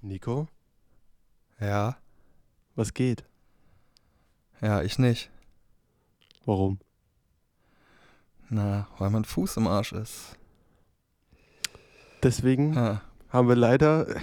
[0.00, 0.46] Nico,
[1.60, 1.96] Ja,
[2.76, 3.24] was geht?
[4.60, 5.30] ja, ich nicht.
[6.44, 6.78] Warum?
[8.48, 10.36] Na, weil mein Fuß im Arsch ist.
[12.22, 13.02] Deswegen Ja.
[13.30, 14.06] haben wir leider.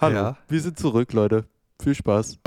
[0.00, 0.38] Hallo, Ja.
[0.48, 1.46] wir sind zurück, Leute.
[1.80, 2.38] Viel Spaß.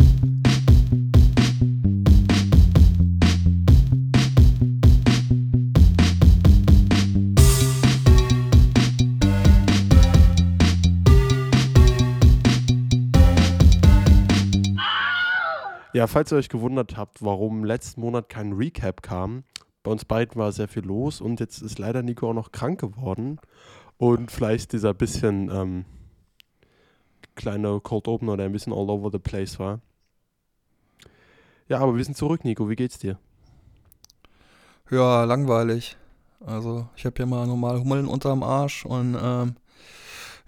[15.95, 19.45] Ja, falls ihr euch gewundert habt, warum letzten Monat kein Recap kam,
[19.81, 22.81] bei uns beiden war sehr viel los und jetzt ist leider Nico auch noch krank
[22.81, 23.39] geworden
[23.95, 25.85] und vielleicht dieser bisschen ähm,
[27.35, 29.79] kleine Cold Opener, der ein bisschen all over the place war.
[31.69, 32.69] Ja, aber wir sind zurück, Nico.
[32.69, 33.17] Wie geht's dir?
[34.91, 35.95] ja, langweilig.
[36.45, 39.55] Also, ich habe ja mal normal Hummeln unterm Arsch und ähm,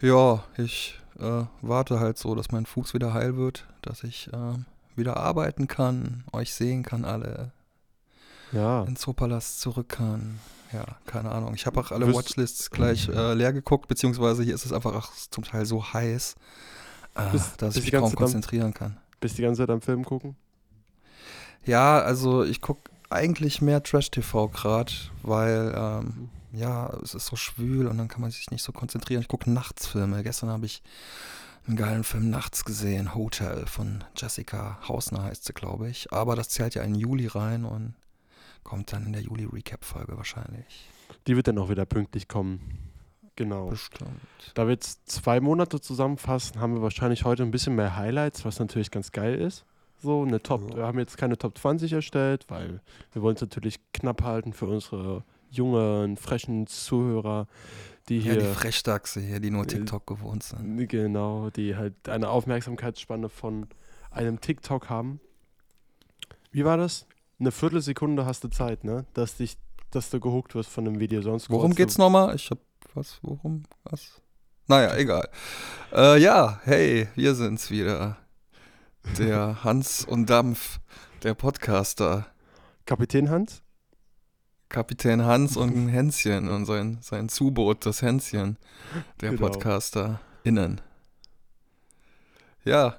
[0.01, 4.65] ja, ich äh, warte halt so, dass mein Fuß wieder heil wird, dass ich ähm,
[4.97, 7.51] wieder arbeiten kann, euch sehen kann alle,
[8.51, 8.83] Ja.
[8.83, 10.39] ins Zoopalast zurück kann.
[10.73, 11.53] Ja, keine Ahnung.
[11.53, 14.93] Ich habe auch alle Wirst- Watchlists gleich äh, leer geguckt, beziehungsweise hier ist es einfach
[14.93, 16.35] auch zum Teil so heiß,
[17.15, 18.97] äh, Bist- dass bist ich mich kaum am- konzentrieren kann.
[19.21, 20.35] Bist die ganze Zeit am Film gucken?
[21.65, 24.91] Ja, also ich gucke eigentlich mehr Trash-TV gerade,
[25.23, 29.21] weil ähm, ja, es ist so schwül und dann kann man sich nicht so konzentrieren.
[29.21, 30.23] Ich gucke Nachtsfilme.
[30.23, 30.81] Gestern habe ich
[31.67, 36.11] einen geilen Film nachts gesehen, Hotel von Jessica Hausner heißt sie, glaube ich.
[36.13, 37.93] Aber das zählt ja in Juli rein und
[38.63, 40.89] kommt dann in der Juli-Recap-Folge wahrscheinlich.
[41.25, 42.79] Die wird dann auch wieder pünktlich kommen.
[43.35, 43.67] Genau.
[43.67, 44.09] Bestimmt.
[44.55, 48.59] Da wir jetzt zwei Monate zusammenfassen, haben wir wahrscheinlich heute ein bisschen mehr Highlights, was
[48.59, 49.63] natürlich ganz geil ist.
[50.01, 50.77] So, eine Top, Ja.
[50.77, 52.81] wir haben jetzt keine Top 20 erstellt, weil
[53.13, 57.47] wir wollen es natürlich knapp halten für unsere jungen, frechen Zuhörer,
[58.09, 60.87] die Ja, hier, die Frechdachse hier, die nur Äh, TikTok gewohnt sind.
[60.87, 63.67] genau, die halt eine Aufmerksamkeitsspanne von
[64.11, 65.19] einem TikTok haben.
[66.51, 67.05] Wie war das?
[67.39, 69.05] Eine Viertelsekunde hast du Zeit, ne?
[69.13, 69.57] Dass dich,
[69.91, 71.21] dass du gehuckt wirst von einem Video.
[71.21, 72.35] Sonst Worum geht's nochmal?
[72.35, 72.59] Ich hab
[72.93, 74.21] was, worum, was?
[74.67, 75.29] Naja, egal.
[75.93, 78.17] Äh, ja, hey, wir sind's wieder.
[79.19, 80.79] Der Hans und Dampf,
[81.23, 82.25] der Podcaster.
[82.85, 83.61] Kapitän Hans?
[84.69, 88.57] Kapitän Hans und ein Hänschen und sein, sein Zuboot, das Hänschen,
[89.21, 89.47] der Genau.
[89.47, 90.81] Podcaster innen.
[92.65, 92.97] Ja,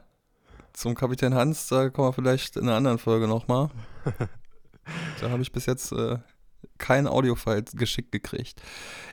[0.72, 3.68] zum Kapitän Hans, da kommen wir vielleicht in einer anderen Folge nochmal.
[5.20, 6.18] Da habe ich bis jetzt äh,
[6.78, 8.62] kein Audiofile geschickt gekriegt.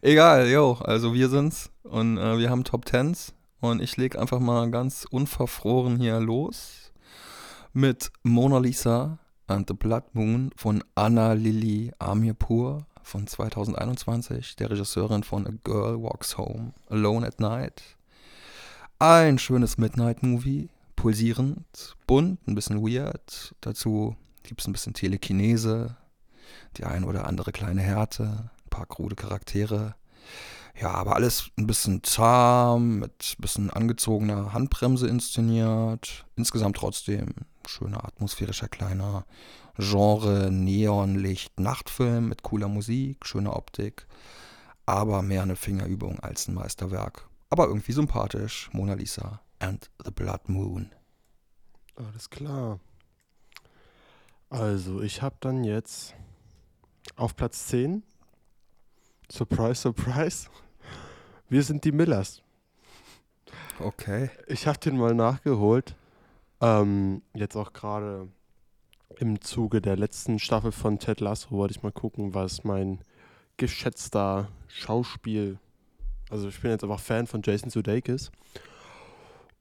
[0.02, 4.40] Egal, yo, also wir sind's und äh, wir haben Top Tens und ich lege einfach
[4.40, 6.92] mal ganz unverfroren hier los
[7.74, 15.24] mit Mona Lisa and the Blood Moon von Anna Lily Amirpur von 2021, der Regisseurin
[15.24, 17.84] von A Girl Walks Home Alone at Night.
[18.98, 23.54] Ein schönes Midnight-Movie, pulsierend, bunt, ein bisschen weird.
[23.62, 25.96] Dazu gibt es ein bisschen Telekinese,
[26.78, 29.96] die ein oder andere kleine Härte, ein paar krude Charaktere.
[30.80, 36.26] Ja, aber alles ein bisschen zahm, mit ein bisschen angezogener Handbremse inszeniert.
[36.36, 37.34] Insgesamt trotzdem
[37.70, 39.26] schöner atmosphärischer kleiner
[39.78, 44.08] Genre, Neonlicht, Nachtfilm mit cooler Musik, schöner Optik.
[44.86, 47.28] Aber mehr eine Fingerübung als ein Meisterwerk.
[47.50, 48.70] Aber irgendwie sympathisch.
[48.72, 50.92] Mona Lisa and the Blood Moon.
[51.96, 52.80] Alles klar.
[54.50, 56.14] Also, ich habe dann jetzt
[57.16, 58.04] auf Platz 10,
[59.32, 60.48] Surprise, Surprise,
[61.50, 62.42] wir sind die Millers.
[63.80, 64.30] Okay.
[64.48, 65.96] Ich habe den mal nachgeholt.
[66.62, 68.28] Ähm, jetzt auch gerade
[69.18, 73.00] im Zuge der letzten Staffel von Ted Lasso wollte ich mal gucken, was mein
[73.58, 75.60] geschätzter Schauspiel,
[76.30, 78.32] also ich bin jetzt einfach Fan von Jason Sudeikis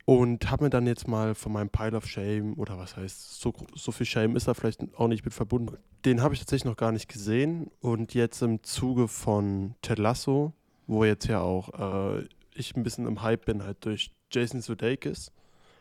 [0.04, 3.52] und habe mir dann jetzt mal von meinem Pile of Shame oder was heißt, so,
[3.74, 5.78] so viel Shame ist da vielleicht auch nicht mit verbunden.
[6.04, 10.52] Den habe ich tatsächlich noch gar nicht gesehen und jetzt im Zuge von Ted Lasso,
[10.86, 15.32] wo jetzt ja auch äh, ich ein bisschen im Hype bin, halt durch Jason Sudeikis,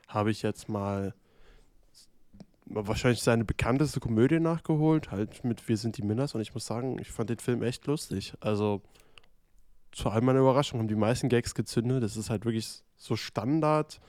[0.08, 1.14] habe ich jetzt mal
[2.66, 6.98] wahrscheinlich seine bekannteste Komödie nachgeholt, halt mit Wir sind die Minners und ich muss sagen,
[7.00, 8.34] ich fand den Film echt lustig.
[8.40, 8.82] Also
[9.92, 12.04] zu all meiner Überraschung haben die meisten Gags gezündet.
[12.04, 14.00] Das ist halt wirklich so Standard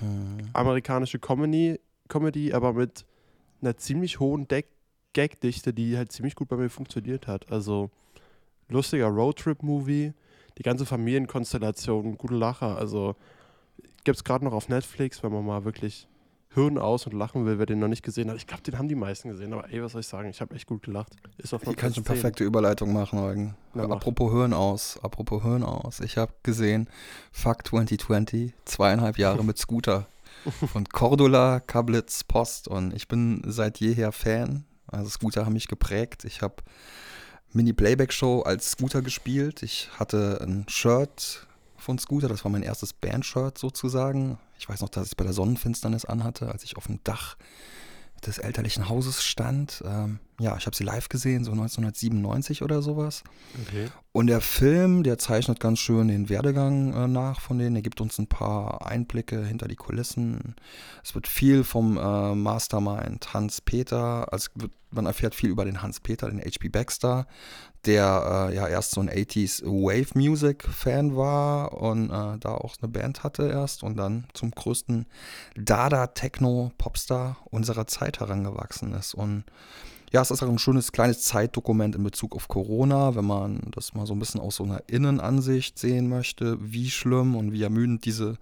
[0.00, 0.38] Hm.
[0.52, 3.06] amerikanische Comedy, Comedy aber mit
[3.60, 4.66] einer ziemlich hohen Deck
[5.14, 7.50] Gagdichte, die halt ziemlich gut bei mir funktioniert hat.
[7.50, 7.90] Also
[8.68, 10.12] lustiger Roadtrip-Movie,
[10.58, 12.76] die ganze Familienkonstellation, gute Lacher.
[12.76, 13.14] Also
[14.04, 16.08] gibt es gerade noch auf Netflix, wenn man mal wirklich
[16.54, 18.36] Hirn aus und lachen will, wer den noch nicht gesehen hat.
[18.36, 20.28] Ich glaube, den haben die meisten gesehen, aber ey, was soll ich sagen?
[20.30, 21.16] Ich habe echt gut gelacht.
[21.38, 23.56] Ist auf Hier kannst du eine perfekte Überleitung machen, Eugen.
[23.74, 25.98] Na, apropos Hirn aus, apropos Hirn aus.
[26.00, 26.88] Ich habe gesehen,
[27.32, 30.06] Fuck 2020, zweieinhalb Jahre mit Scooter
[30.72, 34.64] von Cordula, Kablitz, Post und ich bin seit jeher Fan.
[34.86, 36.24] Also Scooter haben mich geprägt.
[36.24, 36.56] Ich habe
[37.52, 39.64] Mini-Playback-Show als Scooter gespielt.
[39.64, 41.48] Ich hatte ein Shirt
[41.84, 42.28] von Scooter.
[42.28, 44.38] Das war mein erstes Bandshirt sozusagen.
[44.58, 47.36] Ich weiß noch, dass ich es bei der Sonnenfinsternis anhatte, als ich auf dem Dach
[48.26, 49.82] des elterlichen Hauses stand.
[49.86, 53.22] Ähm, ja, ich habe sie live gesehen, so 1997 oder sowas.
[53.66, 53.88] Okay.
[54.12, 57.76] Und der Film, der zeichnet ganz schön den Werdegang äh, nach von denen.
[57.76, 60.54] Er gibt uns ein paar Einblicke hinter die Kulissen.
[61.02, 64.50] Es wird viel vom äh, Mastermind Hans Peter, also
[64.94, 66.68] man erfährt viel über den Hans Peter, den H.P.
[66.68, 67.26] Baxter,
[67.84, 72.76] der äh, ja erst so ein 80s Wave Music Fan war und äh, da auch
[72.80, 75.06] eine Band hatte erst und dann zum größten
[75.56, 79.44] Dada Techno Popstar unserer Zeit herangewachsen ist und
[80.14, 83.94] ja, es ist auch ein schönes kleines Zeitdokument in Bezug auf Corona, wenn man das
[83.94, 88.04] mal so ein bisschen aus so einer Innenansicht sehen möchte, wie schlimm und wie ermüdend
[88.04, 88.38] diese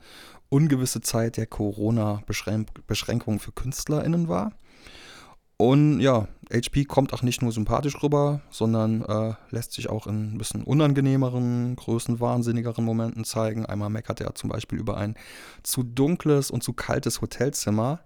[0.51, 4.53] ungewisse Zeit der Corona-Beschränkungen für KünstlerInnen war.
[5.57, 10.35] Und ja, HP kommt auch nicht nur sympathisch rüber, sondern äh, lässt sich auch in
[10.35, 13.65] ein bisschen unangenehmeren, größenwahnsinnigeren Momenten zeigen.
[13.65, 15.15] Einmal meckert er zum Beispiel über ein
[15.63, 18.01] zu dunkles und zu kaltes Hotelzimmer.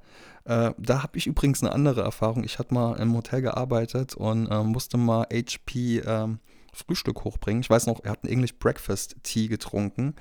[0.45, 2.45] Äh, da habe ich übrigens eine andere Erfahrung.
[2.45, 6.39] Ich hatte mal im Hotel gearbeitet und äh, musste mal HP ähm,
[6.73, 7.63] Frühstück hochbringen.
[7.63, 10.15] Ich weiß noch, er hat einen English Breakfast Tea getrunken.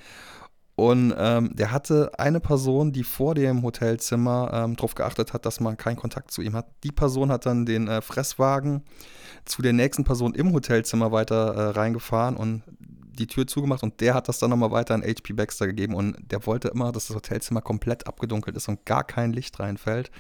[0.76, 5.62] Und ähm, der hatte eine Person, die vor dem Hotelzimmer ähm, darauf geachtet hat, dass
[5.62, 6.68] man keinen Kontakt zu ihm hat.
[6.84, 8.84] Die Person hat dann den äh, Fresswagen
[9.46, 14.14] zu der nächsten Person im Hotelzimmer weiter äh, reingefahren und die Tür zugemacht und der
[14.14, 17.16] hat das dann nochmal weiter an HP Baxter gegeben und der wollte immer, dass das
[17.16, 20.12] Hotelzimmer komplett abgedunkelt ist und gar kein Licht reinfällt.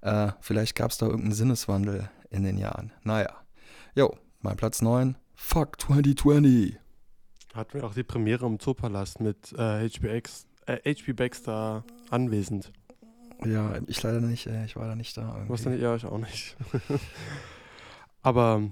[0.00, 2.92] Äh, vielleicht gab es da irgendeinen Sinneswandel in den Jahren.
[3.04, 3.30] Naja.
[3.94, 5.16] Jo, mein Platz 9.
[5.34, 6.81] Fuck 2020.
[7.54, 12.72] Hatten wir auch die Premiere im Zoopalast mit äh, HBX, äh, HP Baxter anwesend.
[13.44, 15.44] Ja, ich leider nicht, äh, ich war da nicht da.
[15.48, 15.80] Was denn?
[15.80, 16.56] Ja, ich auch nicht.
[18.22, 18.62] Aber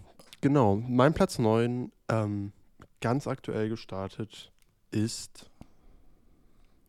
[0.41, 2.53] genau, mein Platz 9, ähm,
[3.01, 4.53] ganz aktuell gestartet,
[4.93, 5.51] ist,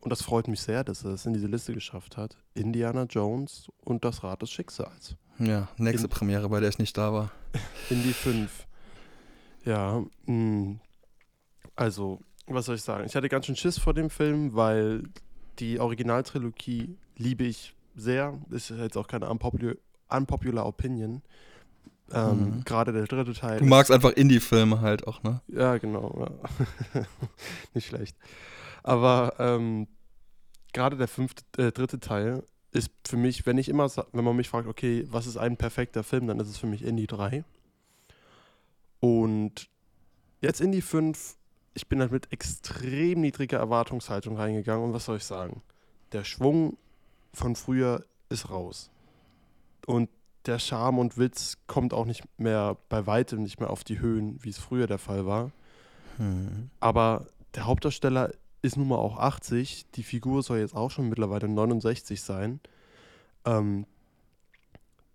[0.00, 3.70] und das freut mich sehr, dass er es in diese Liste geschafft hat, Indiana Jones
[3.84, 5.16] und das Rad des Schicksals.
[5.38, 7.32] Ja, nächste in, Premiere, bei der ich nicht da war.
[7.90, 8.66] In die 5.
[9.64, 10.80] Ja, mh, hm,
[11.76, 13.04] also, was soll ich sagen?
[13.06, 15.04] Ich hatte ganz schön Schiss vor dem Film, weil
[15.58, 18.38] die Originaltrilogie liebe ich sehr.
[18.50, 19.74] Ist jetzt auch keine unpopular,
[20.08, 21.22] unpopular Opinion.
[22.12, 22.64] Ähm, mhm.
[22.64, 23.58] Gerade der dritte Teil.
[23.58, 25.40] Du magst einfach Indie-Filme halt auch, ne?
[25.48, 26.28] Ja, genau.
[26.94, 27.02] Ja.
[27.74, 28.16] Nicht schlecht.
[28.82, 29.86] Aber ähm,
[30.72, 34.48] gerade der fünfte, äh, dritte Teil ist für mich, wenn ich immer, wenn man mich
[34.48, 37.44] fragt, okay, was ist ein perfekter Film, dann ist es für mich Indie 3.
[39.00, 39.68] Und
[40.40, 41.36] jetzt Indie 5
[41.74, 45.62] ich bin halt mit extrem niedriger Erwartungshaltung reingegangen und was soll ich sagen?
[46.12, 46.76] Der Schwung
[47.32, 48.90] von früher ist raus.
[49.86, 50.08] Und
[50.46, 54.42] der Charme und Witz kommt auch nicht mehr bei weitem nicht mehr auf die Höhen,
[54.42, 55.52] wie es früher der Fall war.
[56.18, 56.70] Hm.
[56.80, 59.90] Aber der Hauptdarsteller ist nun mal auch 80.
[59.92, 62.60] Die Figur soll jetzt auch schon mittlerweile 69 sein.
[63.44, 63.86] Ähm,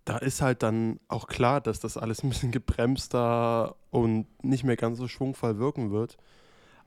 [0.06, 4.78] da ist halt dann auch klar, dass das alles ein bisschen gebremster und nicht mehr
[4.78, 6.18] ganz so schwungvoll wirken wird.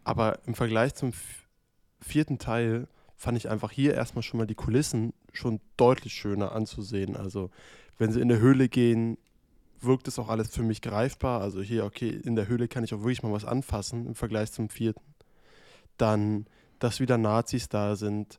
[0.04, 1.12] Aber im Vergleich zum
[2.00, 7.16] vierten Teil fand ich einfach hier erstmal schon mal die Kulissen schon deutlich schöner anzusehen.
[7.16, 7.50] Also
[7.98, 9.18] wenn sie in der Höhle gehen,
[9.80, 11.40] wirkt es auch alles für mich greifbar.
[11.42, 14.52] Also hier, okay, in der Höhle kann ich auch wirklich mal was anfassen im Vergleich
[14.52, 15.02] zum vierten.
[15.96, 16.46] Dann,
[16.78, 18.38] dass wieder Nazis da sind,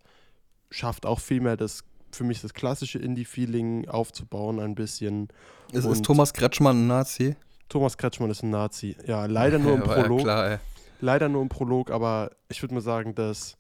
[0.72, 5.30] schafft auch viel mehr das für mich das klassische Indie-Feeling aufzubauen ein bisschen.
[5.72, 7.36] Ist, ist Thomas Kretschmann ein Nazi?
[7.70, 8.98] Thomas Kretschmann ist ein Nazi.
[9.06, 10.20] Ja, leider nur im Prolog.
[10.20, 10.58] Ja, klar, ey.
[11.02, 13.58] Leider nur im Prolog, aber ich würde mal sagen, dass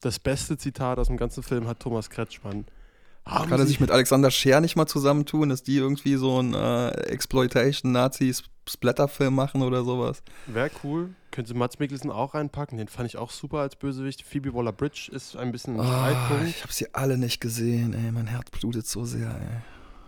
[0.00, 2.66] das beste Zitat aus dem ganzen Film hat Thomas Kretschmann.
[3.26, 6.52] Haben Kann er sich mit Alexander Scher nicht mal zusammentun, dass die irgendwie so einen
[6.52, 10.22] äh, Exploitation-Nazi-Splatter-Film machen oder sowas?
[10.46, 11.14] Wäre cool.
[11.30, 12.76] Können Sie Mats Mikkelsen auch reinpacken?
[12.76, 14.22] Den fand ich auch super als Bösewicht.
[14.22, 16.48] Phoebe Waller-Bridge ist ein bisschen ein oh, Streitpunkt.
[16.48, 18.12] Ich habe sie alle nicht gesehen, ey.
[18.12, 19.62] Mein Herz blutet so sehr, ey.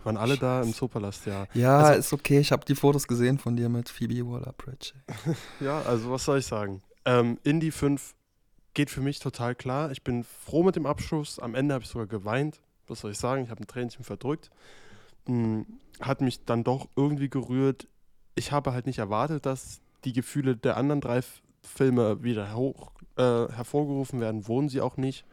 [0.07, 0.39] Waren alle Scheiße.
[0.39, 1.47] da im Zoopalast, ja.
[1.53, 2.39] Ja, also, ist okay.
[2.39, 4.93] Ich habe die Fotos gesehen von dir mit Phoebe Waller-Bridge.
[5.59, 6.81] ja, also was soll ich sagen?
[7.03, 8.15] Ähm, Indie 5
[8.73, 9.91] geht für mich total klar.
[9.91, 11.39] Ich bin froh mit dem Abschluss.
[11.39, 12.61] Am Ende habe ich sogar geweint.
[12.87, 13.43] Was soll ich sagen?
[13.43, 14.49] Ich habe ein Tränchen verdrückt.
[15.25, 15.65] Hm,
[15.99, 17.87] hat mich dann doch irgendwie gerührt.
[18.35, 21.21] Ich habe halt nicht erwartet, dass die Gefühle der anderen drei
[21.63, 24.47] Filme wieder hoch äh, hervorgerufen werden.
[24.47, 25.25] Wurden sie auch nicht.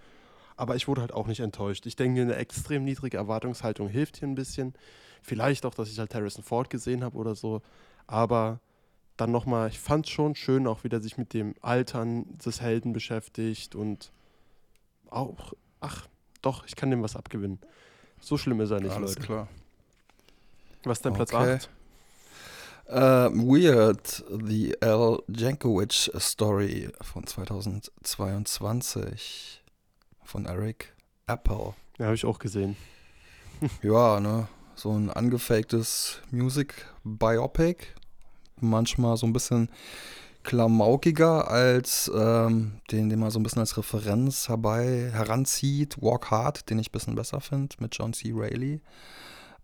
[0.56, 1.84] Aber ich wurde halt auch nicht enttäuscht.
[1.86, 4.74] Ich denke, eine extrem niedrige Erwartungshaltung hilft hier ein bisschen.
[5.22, 7.60] Vielleicht auch, dass ich halt Harrison Ford gesehen habe oder so.
[8.06, 8.60] Aber
[9.16, 12.92] dann nochmal, ich fand es schon schön, auch wieder sich mit dem Altern des Helden
[12.92, 14.12] beschäftigt und
[15.10, 16.06] auch, ach,
[16.42, 17.58] doch, ich kann dem was abgewinnen.
[18.20, 19.26] So schlimm ist er nicht, Alles Leute.
[19.26, 19.48] klar.
[20.84, 21.54] Was ist dein Platz Okay.
[21.54, 21.68] 8?
[22.86, 29.62] Äh, Weird, The Al Jankovic Story von 2022
[30.24, 30.94] von Eric
[31.26, 31.74] Apple.
[31.98, 32.76] Ja, habe ich auch gesehen.
[33.82, 37.86] Ja, ne, so ein angefaktes Music Biopic.
[38.60, 39.70] Manchmal so ein bisschen
[40.42, 46.02] klamaukiger als ähm, den, den man so ein bisschen als Referenz herbei heranzieht.
[46.02, 48.32] Walk Hard, den ich ein bisschen besser finde, mit John C.
[48.34, 48.80] Reilly.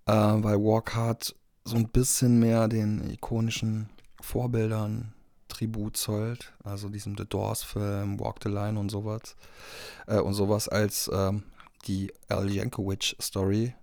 [0.07, 3.91] Äh, weil Walk Hard so ein bisschen mehr den ikonischen
[4.21, 5.13] Vorbildern
[5.61, 6.53] Tribut zollt.
[6.65, 9.37] Also diesem The Doors-Film, Walk the Line und sowas.
[10.07, 11.43] Äh, und sowas als ähm,
[11.87, 13.75] die Al Jankovic-Story.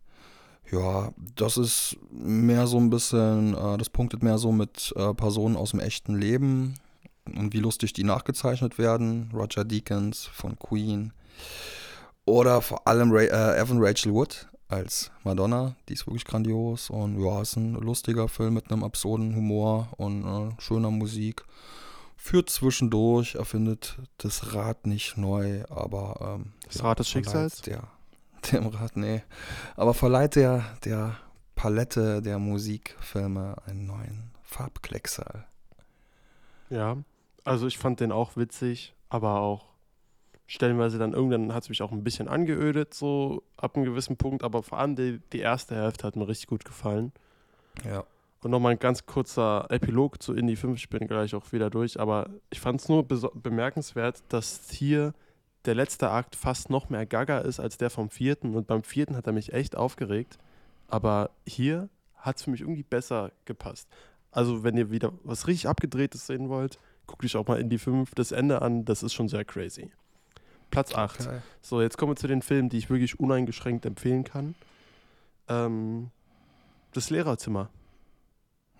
[0.71, 5.55] Ja, das ist mehr so ein bisschen, äh, das punktet mehr so mit äh, Personen
[5.55, 6.73] aus dem echten Leben
[7.25, 9.29] und wie lustig die nachgezeichnet werden.
[9.33, 11.13] Roger Deakins von Queen.
[12.25, 15.75] Oder vor allem Ray, äh, Evan Rachel Wood als Madonna.
[15.87, 20.25] Die ist wirklich grandios und ja, ist ein lustiger Film mit einem absurden Humor und
[20.25, 21.43] äh, schöner Musik.
[22.15, 27.61] Führt zwischendurch, erfindet das Rad nicht neu, aber ähm, Das Rad des Schicksals?
[27.61, 27.83] Der,
[28.51, 29.23] dem Rad, nee.
[29.75, 31.17] Aber verleiht der, der
[31.55, 35.45] Palette der Musikfilme einen neuen Farbklecksal.
[36.69, 36.97] Ja,
[37.43, 39.65] also ich fand den auch witzig, aber auch
[40.47, 44.43] stellenweise dann irgendwann hat es mich auch ein bisschen angeödet, so ab einem gewissen Punkt,
[44.43, 47.11] aber vor allem die, die erste Hälfte hat mir richtig gut gefallen.
[47.85, 48.05] Ja.
[48.41, 51.99] Und nochmal ein ganz kurzer Epilog zu Indie 5, ich bin gleich auch wieder durch,
[51.99, 55.13] aber ich fand es nur bemerkenswert, dass hier
[55.65, 59.17] der letzte Akt fast noch mehr Gaga ist als der vom vierten und beim vierten
[59.17, 60.37] hat er mich echt aufgeregt,
[60.87, 63.89] aber hier hat es für mich irgendwie besser gepasst.
[64.31, 68.15] Also wenn ihr wieder was richtig abgedrehtes sehen wollt, guckt euch auch mal Indie 5
[68.15, 69.91] das Ende an, das ist schon sehr crazy.
[70.71, 71.21] Platz 8.
[71.21, 71.39] Okay.
[71.61, 74.55] So, jetzt kommen wir zu den Filmen, die ich wirklich uneingeschränkt empfehlen kann.
[75.47, 76.09] Ähm,
[76.93, 77.69] das Lehrerzimmer.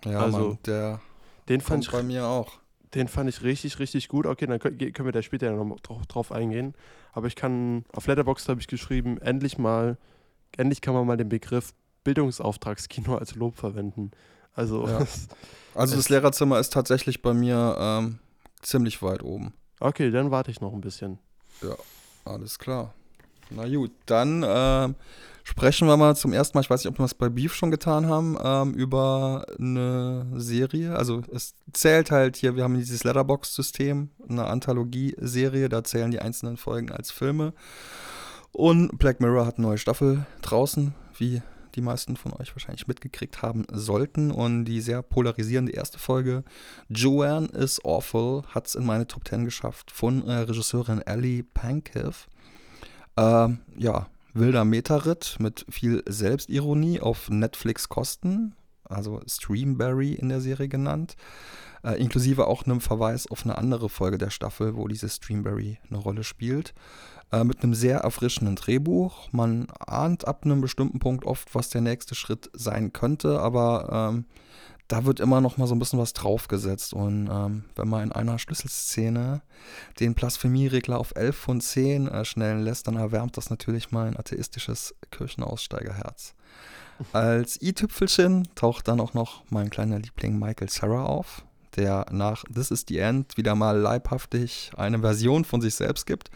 [0.04, 1.00] Ja, Also, Mann, der
[1.48, 2.58] Den fand, kommt bei ich, mir auch.
[2.94, 4.26] den fand ich richtig, richtig gut.
[4.26, 6.74] Okay, dann können, wir da später noch drauf, eingehen.
[7.12, 9.96] Aber ich kann, auf Letterboxd habe ich geschrieben, endlich mal,
[10.56, 11.72] endlich kann man mal den Begriff
[12.04, 14.10] Bildungsauftragskino als Lob verwenden.
[14.54, 14.98] Also, Ja.
[15.74, 18.18] Also Es- das Lehrerzimmer ist tatsächlich bei mir ähm,
[18.62, 19.52] ziemlich weit oben.
[19.80, 21.18] okay, dann warte ich noch ein bisschen.
[22.24, 22.94] Alles klar.
[23.50, 24.94] Na gut, dann ähm,
[25.42, 27.70] sprechen wir mal zum ersten Mal, ich weiß nicht, ob wir es bei Beef schon
[27.70, 30.94] getan haben, ähm, über eine Serie.
[30.94, 36.58] Also es zählt halt hier, wir haben dieses Letterbox-System, eine Anthologie-Serie, da zählen die einzelnen
[36.58, 37.54] Folgen als Filme.
[38.52, 41.42] Und Black Mirror hat eine neue Staffel draußen, wie
[41.74, 44.30] die meisten von euch wahrscheinlich mitgekriegt haben sollten.
[44.30, 46.44] Und die sehr polarisierende erste Folge,
[46.88, 52.28] Joanne is Awful, hat es in meine Top 10 geschafft von äh, Regisseurin Ellie Pankiv.
[53.16, 61.16] Ähm, ja, wilder Meta-Ritt mit viel Selbstironie auf Netflix-Kosten, also Streamberry in der Serie genannt.
[61.84, 65.98] Äh, inklusive auch einem Verweis auf eine andere Folge der Staffel, wo diese Streamberry eine
[65.98, 66.74] Rolle spielt.
[67.30, 69.28] Äh, mit einem sehr erfrischenden Drehbuch.
[69.32, 74.24] Man ahnt ab einem bestimmten Punkt oft, was der nächste Schritt sein könnte, aber ähm,
[74.88, 76.94] da wird immer noch mal so ein bisschen was draufgesetzt.
[76.94, 79.42] Und ähm, wenn man in einer Schlüsselszene
[80.00, 84.94] den Blasphemieregler auf 11 von 10 äh, schnellen lässt, dann erwärmt das natürlich mein atheistisches
[85.10, 86.34] Kirchenaussteigerherz.
[87.12, 91.44] Als i-Tüpfelchen taucht dann auch noch mein kleiner Liebling Michael Sarah auf,
[91.78, 96.30] der nach This is the End wieder mal leibhaftig eine Version von sich selbst gibt.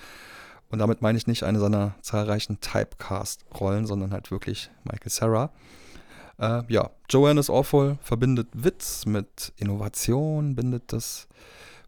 [0.70, 5.50] Und damit meine ich nicht eine seiner zahlreichen Typecast-Rollen, sondern halt wirklich Michael Sarah.
[6.38, 11.28] Äh, ja, Joanne is Awful verbindet Witz mit Innovation, bindet das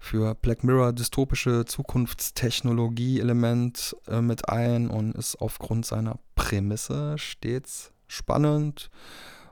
[0.00, 8.90] für Black Mirror dystopische Zukunftstechnologie-Element äh, mit ein und ist aufgrund seiner Prämisse stets spannend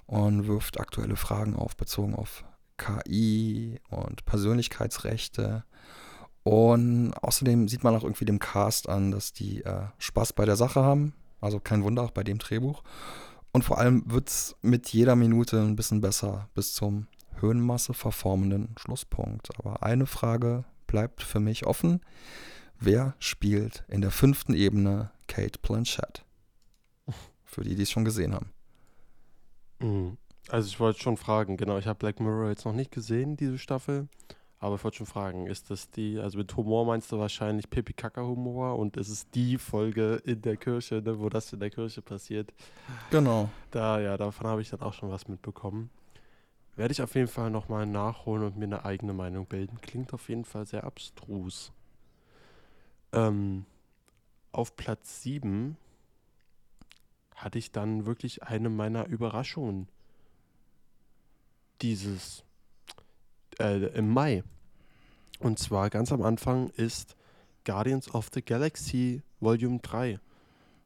[0.06, 2.44] und wirft aktuelle Fragen auf, bezogen auf
[2.82, 5.64] KI und Persönlichkeitsrechte.
[6.42, 10.56] Und außerdem sieht man auch irgendwie dem Cast an, dass die äh, Spaß bei der
[10.56, 11.14] Sache haben.
[11.40, 12.82] Also kein Wunder auch bei dem Drehbuch.
[13.52, 17.06] Und vor allem wird es mit jeder Minute ein bisschen besser bis zum
[17.40, 19.50] Höhenmasse verformenden Schlusspunkt.
[19.58, 22.00] Aber eine Frage bleibt für mich offen.
[22.78, 26.24] Wer spielt in der fünften Ebene Kate Blanchett?
[27.44, 28.50] Für die, die es schon gesehen haben.
[29.80, 30.16] Mhm.
[30.48, 33.58] Also ich wollte schon fragen, genau, ich habe Black Mirror jetzt noch nicht gesehen, diese
[33.58, 34.08] Staffel.
[34.58, 38.78] Aber ich wollte schon fragen, ist das die, also mit Humor meinst du wahrscheinlich Pipi-Kaka-Humor
[38.78, 42.52] und ist es die Folge in der Kirche, ne, wo das in der Kirche passiert?
[43.10, 43.50] Genau.
[43.72, 45.90] Da, ja, davon habe ich dann auch schon was mitbekommen.
[46.76, 49.80] Werde ich auf jeden Fall nochmal nachholen und mir eine eigene Meinung bilden.
[49.80, 51.72] Klingt auf jeden Fall sehr abstrus.
[53.12, 53.66] Ähm,
[54.52, 55.76] auf Platz 7
[57.34, 59.88] hatte ich dann wirklich eine meiner Überraschungen
[61.82, 62.44] dieses
[63.58, 64.42] äh, im Mai.
[65.38, 67.16] Und zwar ganz am Anfang ist
[67.64, 70.18] Guardians of the Galaxy Volume 3.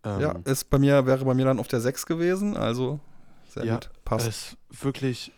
[0.05, 3.01] Ähm, ja, ist bei mir, wäre bei mir dann auf der 6 gewesen, also
[3.49, 4.29] sehr ja, gut, passt.
[4.29, 5.33] Es wirklich,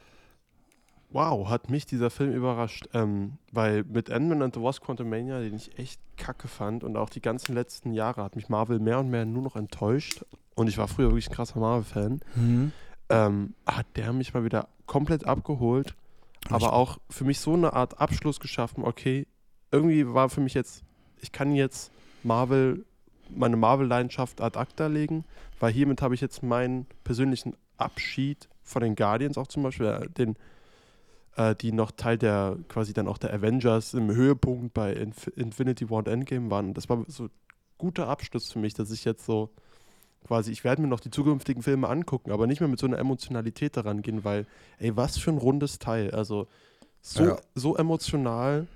[1.10, 5.54] wow, hat mich dieser Film überrascht, ähm, weil mit Ant-Man and the Wasp Quantumania, den
[5.56, 9.08] ich echt kacke fand und auch die ganzen letzten Jahre hat mich Marvel mehr und
[9.08, 10.24] mehr nur noch enttäuscht
[10.54, 12.72] und ich war früher wirklich ein krasser Marvel-Fan, mhm.
[13.08, 15.94] Ähm, hat der mich mal wieder komplett abgeholt
[16.50, 19.26] aber auch für mich so eine Art Abschluss geschaffen, okay,
[19.70, 20.82] irgendwie war für mich jetzt,
[21.20, 21.90] ich kann jetzt
[22.22, 22.84] Marvel,
[23.30, 25.24] meine Marvel-Leidenschaft ad acta legen,
[25.60, 30.08] weil hiermit habe ich jetzt meinen persönlichen Abschied von den Guardians auch zum Beispiel, äh,
[30.08, 30.36] den,
[31.36, 35.90] äh, die noch Teil der, quasi dann auch der Avengers im Höhepunkt bei Inf Infinity
[35.90, 36.74] War und Endgame waren.
[36.74, 37.30] Das war so ein
[37.76, 39.50] guter Abschluss für mich, dass ich jetzt so
[40.26, 42.98] quasi, ich werde mir noch die zukünftigen Filme angucken, aber nicht mehr mit so einer
[42.98, 44.46] Emotionalität daran gehen, weil,
[44.78, 46.10] ey, was für ein rundes Teil.
[46.10, 46.46] Also
[47.00, 47.36] so, ja.
[47.54, 48.66] so emotional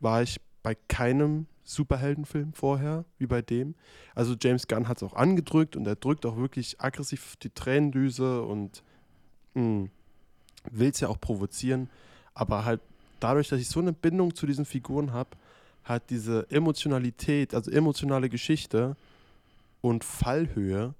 [0.00, 3.74] war ich bei keinem Superheldenfilm vorher wie bei dem.
[4.14, 8.42] Also James Gunn hat es auch angedrückt und er drückt auch wirklich aggressiv die Tränendüse
[8.42, 8.82] und
[9.54, 9.90] hm,
[10.70, 11.88] will es ja auch provozieren.
[12.34, 12.80] Aber halt
[13.20, 15.30] dadurch, dass ich so eine Bindung zu diesen Figuren habe,
[15.84, 18.96] hat diese Emotionalität, also emotionale Geschichte,
[19.80, 20.94] und Fallhöhe,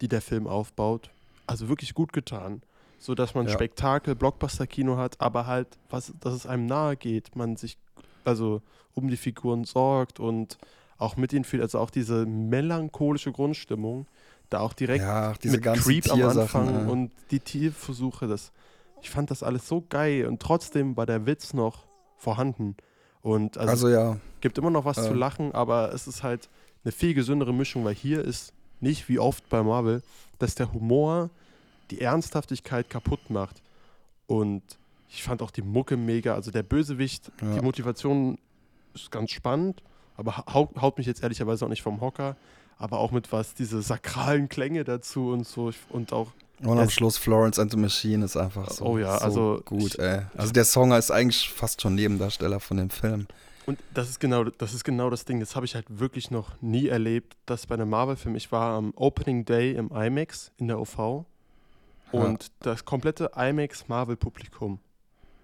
[0.00, 1.10] die der Film aufbaut,
[1.46, 2.62] also wirklich gut getan.
[2.98, 3.52] So dass man ja.
[3.52, 7.76] Spektakel, Blockbuster-Kino hat, aber halt, was, dass es einem nahe geht, man sich
[8.24, 8.62] also
[8.94, 10.56] um die Figuren sorgt und
[10.98, 14.06] auch mit ihnen viel, also auch diese melancholische Grundstimmung,
[14.50, 16.92] da auch direkt ja, diese mit Creep am Anfang ja.
[16.92, 18.52] und die Tierversuche, das,
[19.00, 21.86] ich fand das alles so geil und trotzdem war der Witz noch
[22.18, 22.76] vorhanden.
[23.20, 24.16] Und also, also ja.
[24.40, 25.02] gibt immer noch was äh.
[25.02, 26.48] zu lachen, aber es ist halt,
[26.84, 30.02] eine viel gesündere Mischung, weil hier ist nicht wie oft bei Marvel,
[30.38, 31.30] dass der Humor
[31.90, 33.62] die Ernsthaftigkeit kaputt macht.
[34.26, 34.62] Und
[35.08, 36.34] ich fand auch die Mucke mega.
[36.34, 37.54] Also der Bösewicht, ja.
[37.54, 38.38] die Motivation
[38.94, 39.82] ist ganz spannend,
[40.16, 42.36] aber haut, haut, mich jetzt ehrlicherweise auch nicht vom Hocker.
[42.78, 45.72] Aber auch mit was, diese sakralen Klänge dazu und so.
[45.90, 46.32] Und auch.
[46.62, 49.98] Und am Schluss Florence and the Machine ist einfach so, oh ja, so also gut,
[49.98, 50.22] ey.
[50.36, 53.26] Also der Song ist eigentlich fast schon Nebendarsteller von dem Film.
[53.66, 55.40] Und das ist genau, das ist genau das Ding.
[55.40, 58.92] Das habe ich halt wirklich noch nie erlebt, dass bei einem Marvel-Film, ich war am
[58.96, 61.24] Opening Day im IMAX in der OV
[62.10, 62.48] und ja.
[62.60, 64.80] das komplette IMAX-Marvel-Publikum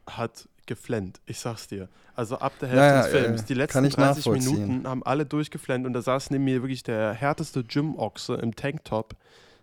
[0.07, 1.21] hat geflennt.
[1.27, 1.89] Ich sag's dir.
[2.15, 5.93] Also ab der Hälfte ja, des Films, die letzten 30 Minuten haben alle durchgeflennt und
[5.93, 9.15] da saß neben mir wirklich der härteste Gym-Ochse im Tanktop.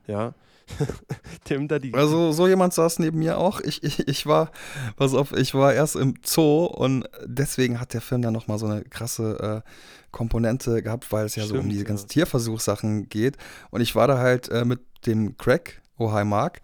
[0.08, 0.34] Ja,
[1.50, 3.62] Dem da die also so jemand saß neben mir auch.
[3.62, 4.52] Ich, ich, ich war,
[4.96, 8.66] pass auf, ich war erst im Zoo und deswegen hat der Film dann nochmal so
[8.66, 9.70] eine krasse äh,
[10.12, 12.14] Komponente gehabt, weil es ja Stimmt, so um diese ganzen ja.
[12.14, 13.38] Tierversuchssachen geht.
[13.70, 16.62] Und ich war da halt äh, mit dem Craig, oh hi Mark.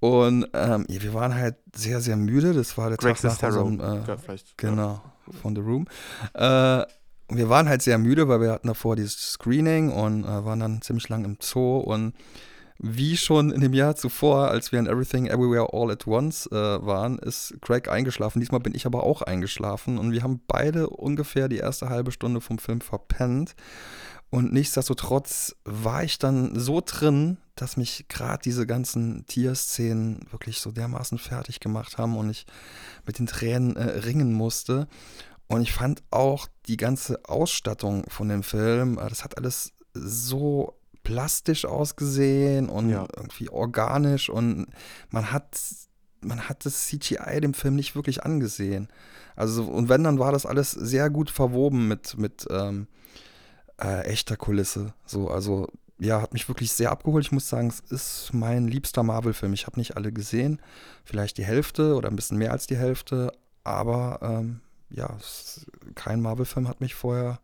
[0.00, 2.54] Und ähm, ja, wir waren halt sehr, sehr müde.
[2.54, 4.16] Das war der Greg Tag nach unserem, äh, ja,
[4.56, 5.00] genau,
[5.40, 5.86] von The Room.
[6.34, 6.84] Äh,
[7.34, 10.82] wir waren halt sehr müde, weil wir hatten davor dieses Screening und äh, waren dann
[10.82, 12.14] ziemlich lang im Zoo und
[12.82, 16.54] wie schon in dem Jahr zuvor, als wir in Everything Everywhere All at Once äh,
[16.54, 18.40] waren, ist Craig eingeschlafen.
[18.40, 22.40] Diesmal bin ich aber auch eingeschlafen und wir haben beide ungefähr die erste halbe Stunde
[22.40, 23.54] vom Film verpennt.
[24.30, 30.72] Und nichtsdestotrotz war ich dann so drin, dass mich gerade diese ganzen Tierszenen wirklich so
[30.72, 32.46] dermaßen fertig gemacht haben und ich
[33.06, 34.88] mit den Tränen äh, ringen musste.
[35.46, 40.78] Und ich fand auch die ganze Ausstattung von dem Film, äh, das hat alles so
[41.02, 43.06] plastisch ausgesehen und ja.
[43.16, 44.66] irgendwie organisch und
[45.10, 45.58] man hat
[46.20, 48.88] man hat das CGI dem Film nicht wirklich angesehen.
[49.34, 52.86] Also und wenn dann war das alles sehr gut verwoben mit mit ähm,
[53.80, 54.94] äh, echter Kulisse.
[55.04, 57.24] So also ja, hat mich wirklich sehr abgeholt.
[57.24, 59.52] Ich muss sagen, es ist mein liebster Marvel-Film.
[59.52, 60.60] Ich habe nicht alle gesehen,
[61.04, 64.60] vielleicht die Hälfte oder ein bisschen mehr als die Hälfte, aber ähm,
[64.90, 65.16] ja,
[65.94, 67.38] kein Marvel-Film hat mich vorher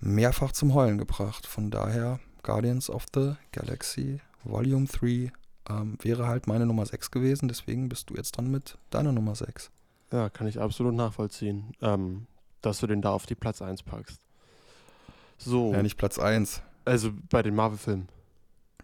[0.00, 1.46] mehrfach zum Heulen gebracht.
[1.46, 5.32] Von daher Guardians of the Galaxy Volume 3
[5.68, 7.48] ähm, wäre halt meine Nummer 6 gewesen.
[7.48, 9.70] Deswegen bist du jetzt dann mit deiner Nummer 6.
[10.12, 12.28] Ja, kann ich absolut nachvollziehen, ähm,
[12.62, 14.20] dass du den da auf die Platz 1 packst.
[15.38, 15.72] So.
[15.72, 16.62] Ja, nicht Platz 1.
[16.84, 18.08] Also bei den Marvel-Filmen.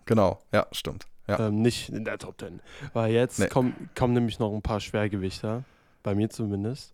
[0.07, 1.07] Genau, ja, stimmt.
[1.29, 1.47] Ja.
[1.47, 2.61] Ähm, nicht in der Top 10.
[2.93, 3.47] Weil jetzt nee.
[3.47, 5.63] kommen, kommen nämlich noch ein paar Schwergewichter,
[6.03, 6.93] bei mir zumindest.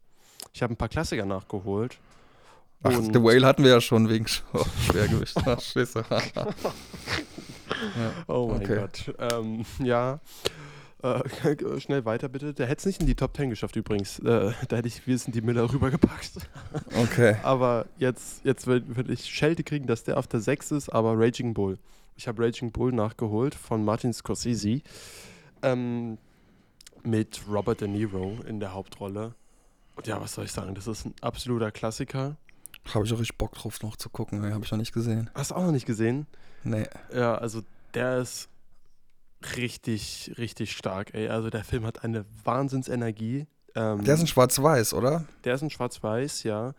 [0.52, 1.98] ich habe ein paar Klassiker nachgeholt.
[2.82, 5.36] Ach, Und- The Whale hatten wir ja schon wegen oh, Schwergewicht.
[5.44, 6.04] Ach, Scheiße.
[6.10, 6.46] ja.
[8.26, 8.76] Oh mein Okay.
[8.76, 9.14] Gott.
[9.32, 10.20] Ähm, ja.
[11.02, 12.54] Äh, schnell weiter bitte.
[12.54, 14.18] Der hätte es nicht in die Top 10 geschafft übrigens.
[14.20, 16.32] Äh, da hätte ich Wilson die Miller rübergepackt.
[16.96, 17.36] Okay.
[17.42, 21.54] Aber jetzt, jetzt will ich Schelte kriegen, dass der auf der 6 ist, aber Raging
[21.54, 21.78] Bull.
[22.16, 24.80] Ich habe Raging Bull nachgeholt von Martin Scorsese.
[25.62, 26.18] Ähm,
[27.04, 29.34] mit Robert De Niro in der Hauptrolle.
[29.96, 30.74] Und ja, was soll ich sagen?
[30.74, 32.36] Das ist ein absoluter Klassiker.
[32.94, 34.42] Habe ich auch richtig Bock drauf noch zu gucken.
[34.52, 35.30] Habe ich noch nicht gesehen.
[35.34, 36.26] Hast du auch noch nicht gesehen?
[36.64, 36.86] Nee.
[37.12, 37.62] Ja, also
[37.94, 38.48] der ist
[39.56, 41.28] richtig, richtig stark, ey.
[41.28, 43.46] Also der Film hat eine Wahnsinnsenergie.
[43.74, 45.24] Ähm, Der ist in Schwarz-Weiß, oder?
[45.44, 46.74] der ist in Schwarz-Weiß, ja.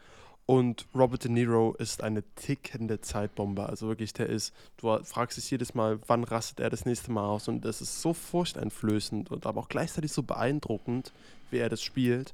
[0.46, 3.70] Und Robert De Niro ist eine tickende Zeitbombe.
[3.70, 7.24] Also wirklich, der ist, du fragst dich jedes Mal, wann rastet er das nächste Mal
[7.28, 7.48] aus?
[7.48, 11.14] Und das ist so furchteinflößend und aber auch gleichzeitig so beeindruckend,
[11.52, 12.34] wie er das spielt.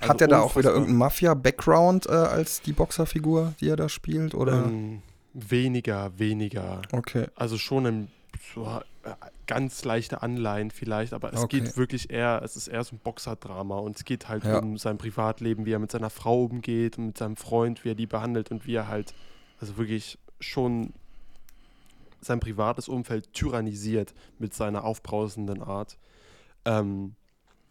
[0.00, 3.88] Also Hat er da auch wieder irgendeinen Mafia-Background äh, als die Boxerfigur, die er da
[3.88, 4.34] spielt?
[4.34, 4.66] Oder?
[4.66, 5.02] Ähm,
[5.32, 6.82] weniger, weniger.
[6.92, 7.26] okay.
[7.36, 8.08] Also schon ein
[8.54, 8.64] so,
[9.04, 9.10] äh,
[9.46, 11.60] ganz leichte Anleihen vielleicht, aber es Okay.
[11.60, 14.58] geht wirklich eher, es ist eher so ein Boxerdrama und es geht halt Ja.
[14.58, 17.94] um sein Privatleben, wie er mit seiner Frau umgeht und mit seinem Freund, wie er
[17.94, 19.14] die behandelt und wie er halt,
[19.60, 20.92] also wirklich schon
[22.20, 25.98] sein privates Umfeld tyrannisiert mit seiner aufbrausenden Art.
[26.64, 27.14] Ähm,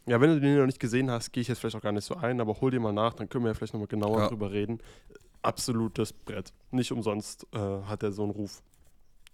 [0.06, 2.06] ja, wenn du den noch nicht gesehen hast, gehe ich jetzt vielleicht auch gar nicht
[2.06, 4.28] so ein, aber hol dir mal nach, dann können wir ja vielleicht nochmal genauer Ja.
[4.30, 4.80] drüber reden.
[5.42, 6.54] Absolutes Brett.
[6.72, 8.62] Nicht umsonst äh, hat er so einen Ruf.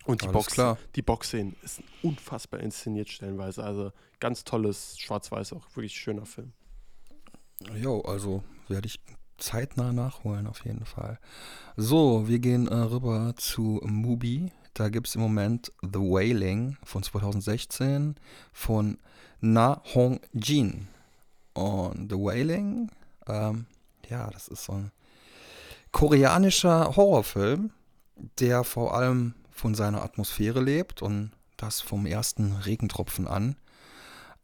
[0.06, 0.78] Und die Alles Box, klar.
[0.96, 3.64] die Boxszenen ist unfassbar inszeniert stellenweise.
[3.64, 6.54] Also ganz tolles Schwarz-Weiß, auch wirklich schöner Film.
[7.76, 9.00] Jo, also werde ich
[9.38, 11.20] zeitnah nachholen, auf jeden Fall.
[11.76, 14.52] So, wir gehen äh, rüber zu Mubi.
[14.80, 18.16] Da gibt es im Moment The Wailing von 2016
[18.54, 18.98] von
[19.42, 20.88] Na Hong Jin.
[21.52, 22.90] Und The Wailing,
[23.28, 23.66] ähm,
[24.08, 24.94] ja, das ist so ein
[25.92, 27.72] koreanischer Horrorfilm,
[28.40, 33.58] der vor allem von seiner Atmosphäre lebt und das vom ersten Regentropfen an.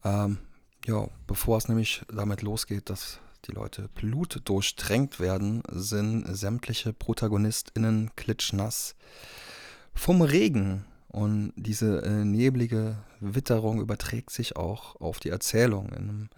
[0.04, 0.36] Ähm,
[0.84, 8.96] ja, bevor es nämlich damit losgeht, dass die Leute blutdurchtränkt werden, sind sämtliche ProtagonistInnen klitschnass
[9.96, 10.84] vom Regen.
[11.08, 15.88] Und diese äh, neblige Witterung überträgt sich auch auf die Erzählung.
[15.88, 16.28] In einem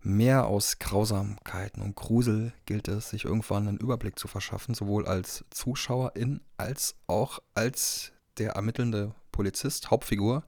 [0.00, 5.44] Meer aus Grausamkeiten und Grusel gilt es, sich irgendwann einen Überblick zu verschaffen, sowohl als
[5.50, 10.44] Zuschauerin als auch als der ermittelnde Polizist, Hauptfigur,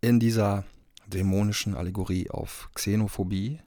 [0.00, 0.64] in dieser
[1.06, 3.60] dämonischen Allegorie auf Xenophobie,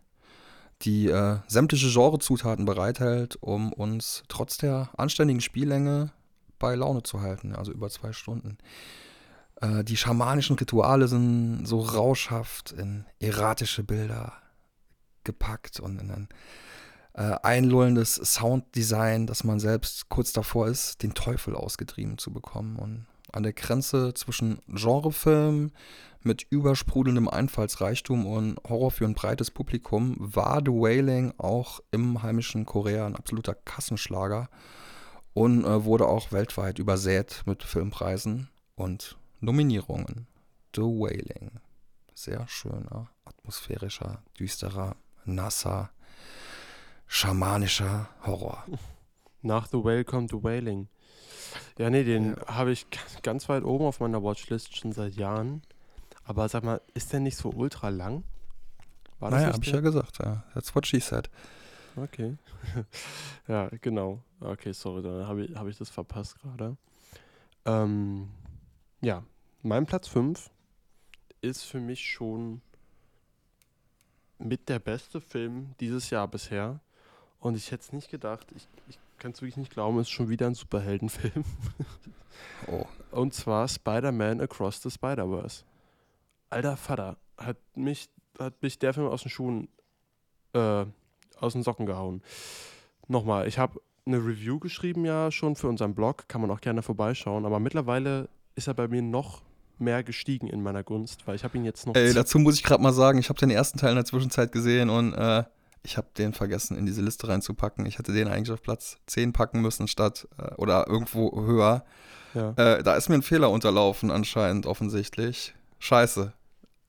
[0.81, 6.11] die äh, sämtliche Genrezutaten bereithält, um uns trotz der anständigen Spiellänge
[6.61, 8.57] bei Laune zu halten, also über zwei Stunden.
[9.59, 14.33] Äh, die schamanischen Rituale sind so rauschhaft in erratische Bilder
[15.23, 16.29] gepackt und in ein
[17.13, 22.77] äh, einlullendes Sounddesign, dass man selbst kurz davor ist, den Teufel ausgetrieben zu bekommen.
[22.77, 25.71] Und an der Grenze zwischen Genrefilm
[26.21, 32.65] mit übersprudelndem Einfallsreichtum und Horror für ein breites Publikum war The Wailing auch im heimischen
[32.65, 34.49] Korea ein absoluter Kassenschlager
[35.33, 40.27] und äh, wurde auch weltweit übersät mit Filmpreisen und Nominierungen.
[40.75, 41.59] The Wailing.
[42.13, 45.91] Sehr schöner, atmosphärischer, düsterer, nasser,
[47.07, 48.65] schamanischer Horror.
[49.41, 50.87] Nach The Whale kommt The Wailing.
[51.77, 52.85] Ja, nee, den habe ich
[53.23, 55.61] ganz weit oben auf meiner Watchlist schon seit Jahren.
[56.23, 58.23] Aber sag mal, ist der nicht so ultra lang?
[59.19, 60.43] War naja, nicht hab ich ja gesagt, ja.
[60.53, 61.29] That's what she said.
[61.95, 62.37] Okay.
[63.51, 64.23] ja, genau.
[64.39, 66.77] Okay, sorry, dann habe ich, hab ich das verpasst gerade.
[67.65, 68.29] Ähm,
[69.01, 69.23] ja,
[69.61, 70.49] mein Platz 5
[71.41, 72.61] ist für mich schon
[74.39, 76.79] mit der beste Film dieses Jahr bisher.
[77.41, 78.47] Und ich hätte es nicht gedacht.
[78.55, 81.43] Ich, ich kann es wirklich nicht glauben, es ist schon wieder ein Superheldenfilm.
[82.67, 82.85] Oh.
[83.11, 85.63] Und zwar Spider-Man Across the Spider-Verse.
[86.49, 88.09] Alter Vater, hat mich,
[88.39, 89.67] hat mich der Film aus den Schuhen,
[90.53, 90.85] äh,
[91.37, 92.23] aus den Socken gehauen.
[93.11, 96.81] Nochmal, ich habe eine Review geschrieben ja schon für unseren Blog, kann man auch gerne
[96.81, 99.41] vorbeischauen, aber mittlerweile ist er bei mir noch
[99.79, 102.63] mehr gestiegen in meiner Gunst, weil ich habe ihn jetzt noch Ey, dazu muss ich
[102.63, 105.43] gerade mal sagen, ich habe den ersten Teil in der Zwischenzeit gesehen und äh,
[105.83, 107.85] ich habe den vergessen, in diese Liste reinzupacken.
[107.85, 111.83] Ich hätte den eigentlich auf Platz 10 packen müssen, statt äh, oder irgendwo höher.
[112.33, 112.51] ja.
[112.51, 115.53] Äh, da ist mir ein Fehler unterlaufen, anscheinend, offensichtlich.
[115.79, 116.31] Scheiße.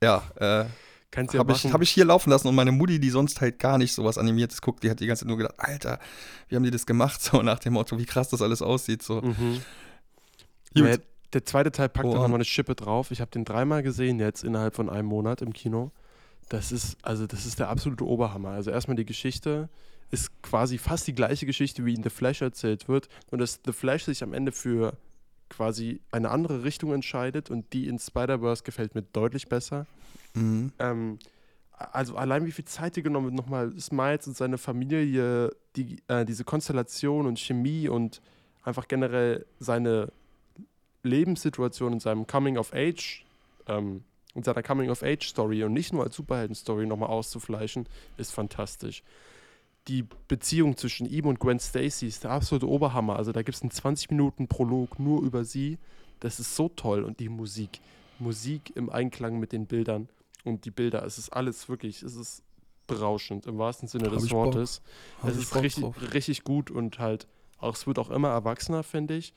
[0.02, 0.66] Ja, äh,
[1.12, 3.58] Kannst ja habe ich, hab ich hier laufen lassen und meine Mutti, die sonst halt
[3.58, 6.00] gar nicht sowas Animiertes guckt, die hat die ganze Zeit nur gedacht, Alter,
[6.48, 7.20] wie haben die das gemacht?
[7.32, 9.02] So nach dem Motto, wie krass das alles aussieht.
[9.02, 9.20] So.
[9.20, 9.60] Mhm.
[10.74, 10.96] Ja,
[11.32, 13.10] der zweite Teil packt Oh, auch nochmal eine Schippe drauf.
[13.10, 15.92] Ich habe den dreimal gesehen jetzt innerhalb von einem Monat im Kino.
[16.48, 18.50] Das ist, also das ist der absolute Oberhammer.
[18.50, 19.68] Also erstmal die Geschichte,
[20.12, 23.08] ist quasi fast die gleiche Geschichte, wie in The Flash erzählt wird.
[23.30, 24.96] Und dass The Flash sich am Ende für
[25.48, 29.86] quasi eine andere Richtung entscheidet und die in Spider-Verse gefällt mir deutlich besser.
[30.34, 30.72] Mhm.
[30.78, 31.18] Ähm,
[31.72, 36.24] also allein wie viel Zeit dir genommen wird, nochmal Smiles und seine Familie, die, äh,
[36.24, 38.20] diese Konstellation und Chemie und
[38.62, 40.12] einfach generell seine
[41.02, 43.24] Lebenssituation in seinem Coming-of-Age,
[43.66, 49.02] ähm, in seiner Coming-of-Age-Story und nicht nur als Superhelden-Story nochmal auszufleischen, ist fantastisch.
[49.88, 53.16] Die Beziehung zwischen ihm und Gwen Stacy ist der absolute Oberhammer.
[53.16, 55.78] Also da gibt es einen 20-Minuten-Prolog nur über sie.
[56.20, 57.02] Das ist so toll.
[57.02, 57.80] Und die Musik.
[58.20, 60.08] Musik im Einklang mit den Bildern.
[60.44, 62.42] Und die Bilder, es ist alles wirklich, es ist
[62.86, 64.30] berauschend im wahrsten Sinne Hab des.
[64.30, 64.82] Wortes.
[65.24, 65.96] Es ist richtig, drauf.
[66.12, 67.26] richtig gut und halt
[67.58, 69.34] auch, es wird auch immer erwachsener, finde ich.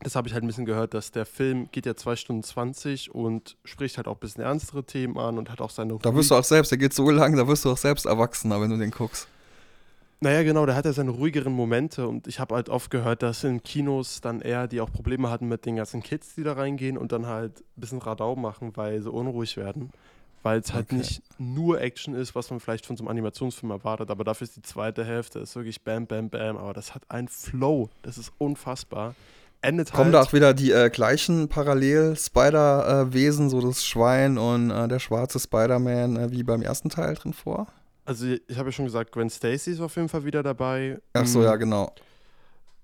[0.00, 3.14] Das habe ich halt ein bisschen gehört, dass der Film geht ja 2 Stunden 20
[3.14, 6.30] und spricht halt auch ein bisschen ernstere Themen an und hat auch seine Da wirst
[6.30, 8.78] du auch selbst, der geht so lang, da wirst du auch selbst erwachsener, wenn du
[8.78, 9.28] den guckst.
[10.22, 13.42] Naja, genau, der hat ja seine ruhigeren Momente und ich habe halt oft gehört, dass
[13.42, 16.96] in Kinos dann eher die auch Probleme hatten mit den ganzen Kids, die da reingehen
[16.96, 19.90] und dann halt ein bisschen Radau machen, weil sie unruhig werden.
[20.44, 20.98] Weil es halt Okay.
[20.98, 24.54] nicht nur Action ist, was man vielleicht von so einem Animationsfilm erwartet, aber dafür ist
[24.54, 28.30] die zweite Hälfte ist wirklich bam, bam, bam, aber das hat einen Flow, das ist
[28.38, 29.16] unfassbar.
[29.60, 34.86] Endet Kommen halt, da auch wieder die äh, gleichen Parallel-Spider-Wesen, so das Schwein und äh,
[34.86, 37.66] der schwarze Spider-Man, äh, wie beim ersten Teil drin vor?
[38.04, 41.00] Also ich habe ja schon gesagt, Gwen Stacy ist auf jeden Fall wieder dabei.
[41.12, 41.94] Ach so, Mm, ja, genau.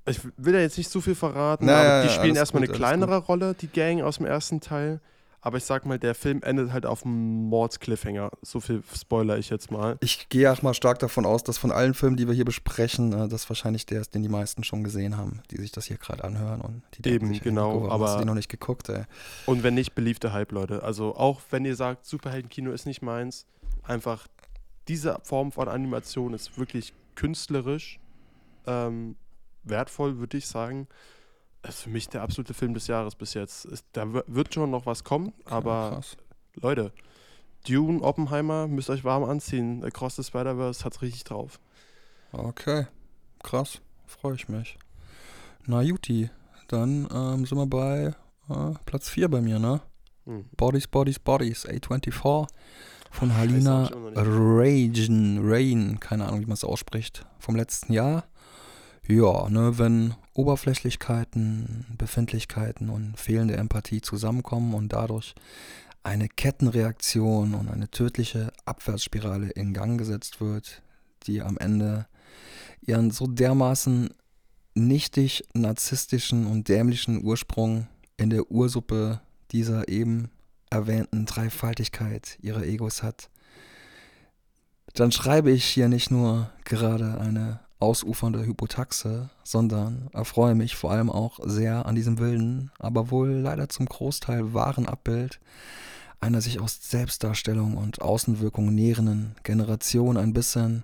[0.06, 2.70] Ich will ja jetzt nicht zu viel verraten, Na, aber ja, die spielen erstmal gut,
[2.70, 5.00] eine kleinere Rolle, die Gang aus dem ersten Teil.
[5.40, 8.30] Aber ich sag mal, der Film endet halt auf einem Mords-Cliffhanger.
[8.42, 9.96] So viel spoiler ich jetzt mal.
[10.00, 13.12] Ich gehe auch mal stark davon aus, dass von allen Filmen, die wir hier besprechen,
[13.12, 15.96] äh, das wahrscheinlich der ist, den die meisten schon gesehen haben, die sich das hier
[15.96, 18.48] gerade anhören und die Eben, sich, genau, Nico, warum hast du aber- die noch nicht
[18.48, 19.04] geguckt, ey.
[19.46, 20.82] Und wenn nicht, beliebte Hype, Leute.
[20.82, 23.46] Also auch wenn ihr sagt, Superheldenkino ist nicht meins,
[23.84, 24.26] einfach
[24.88, 28.00] diese Form von Animation ist wirklich künstlerisch
[28.66, 29.16] ähm,
[29.64, 30.88] wertvoll, würde ich sagen.
[31.62, 33.64] Das ist für mich der absolute Film des Jahres bis jetzt.
[33.64, 36.16] Ist, da wird schon noch was kommen, aber Krass.
[36.54, 36.92] Leute,
[37.66, 39.84] Dune, Oppenheimer, müsst euch warm anziehen.
[39.84, 41.60] Across the Spider-Verse hat's richtig drauf.
[42.32, 42.86] Okay,
[43.42, 44.78] krass, freue ich mich.
[45.66, 46.30] Na Juti,
[46.68, 48.14] dann ähm, sind wir bei
[48.48, 49.80] äh, Platz 4 bei mir, ne?
[50.24, 50.44] Hm.
[50.56, 52.46] Bodies, Bodies, Bodies, A24
[53.10, 58.24] von Halina Ragen, Rain, keine Ahnung, wie man es ausspricht, vom letzten Jahr.
[59.06, 65.34] Ja, ne, wenn Oberflächlichkeiten, Befindlichkeiten und fehlende Empathie zusammenkommen und dadurch
[66.02, 70.82] eine Kettenreaktion und eine tödliche Abwärtsspirale in Gang gesetzt wird,
[71.26, 72.06] die am Ende
[72.82, 74.10] ihren so dermaßen
[74.74, 80.30] nichtig narzisstischen und dämlichen Ursprung in der Ursuppe dieser eben
[80.70, 83.30] erwähnten Dreifaltigkeit ihrer Egos hat,
[84.94, 91.10] dann schreibe ich hier nicht nur gerade eine ausufernde Hypotaxe, sondern erfreue mich vor allem
[91.10, 95.40] auch sehr an diesem wilden, aber wohl leider zum Großteil wahren Abbild
[96.20, 100.82] einer sich aus Selbstdarstellung und Außenwirkung nährenden Generation ein bisschen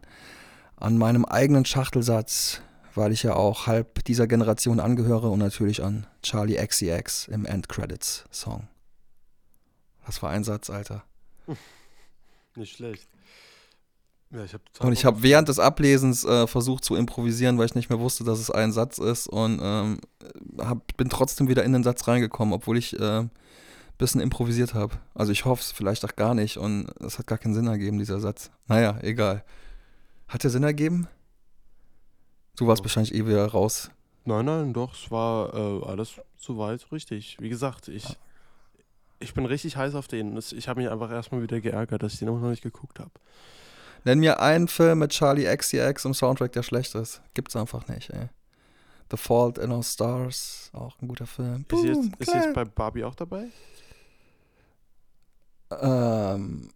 [0.77, 2.61] an meinem eigenen Schachtelsatz,
[2.94, 8.68] weil ich ja auch halb dieser Generation angehöre und natürlich an Charlie XCX im End-Credits-Song.
[10.07, 11.05] Das war ein Satz, Alter.
[12.57, 13.09] Nicht schlecht.
[14.31, 17.88] Ja, ich Und ich habe während des Ablesens äh, versucht zu improvisieren, weil ich nicht
[17.88, 20.01] mehr wusste, dass es ein Satz ist und ähm,
[20.59, 23.31] hab, bin trotzdem wieder in den Satz reingekommen, obwohl ich ein
[23.97, 24.97] bisschen improvisiert habe.
[25.14, 27.99] Also ich hoffe es vielleicht auch gar nicht und es hat gar keinen Sinn ergeben,
[27.99, 28.51] dieser Satz.
[28.67, 29.45] Naja, egal.
[30.27, 31.07] Hat der Sinn ergeben?
[32.57, 32.85] Du warst Oh.
[32.85, 33.90] wahrscheinlich eh wieder raus.
[34.25, 37.37] Nein, nein, doch, es war äh, alles soweit richtig.
[37.40, 38.17] Wie gesagt, ich,
[39.20, 40.37] ich bin richtig heiß auf den.
[40.37, 43.11] Ich habe mich einfach erstmal wieder geärgert, dass ich den auch noch nicht geguckt habe.
[44.05, 47.22] Nenn mir einen Film mit Charlie XCX im Soundtrack, der schlecht ist.
[47.33, 48.29] Gibt's einfach nicht, ey.
[49.11, 51.64] The Fault in Our Stars, auch ein guter Film.
[51.70, 53.46] Ist sie jetzt, Boom, ist jetzt bei Barbie auch dabei?
[55.81, 56.70] Ähm,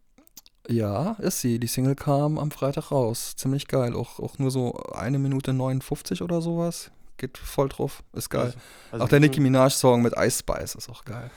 [0.68, 1.58] ja, ist sie.
[1.58, 3.34] Die Single kam am Freitag raus.
[3.36, 3.94] Ziemlich geil.
[3.94, 6.90] Auch, auch nur so eine Minute 59 oder sowas.
[7.16, 8.02] Geht voll drauf.
[8.12, 8.46] Ist geil.
[8.46, 8.58] Also,
[8.92, 11.30] also auch der Nicki Minaj-Song mit Ice Spice ist auch geil.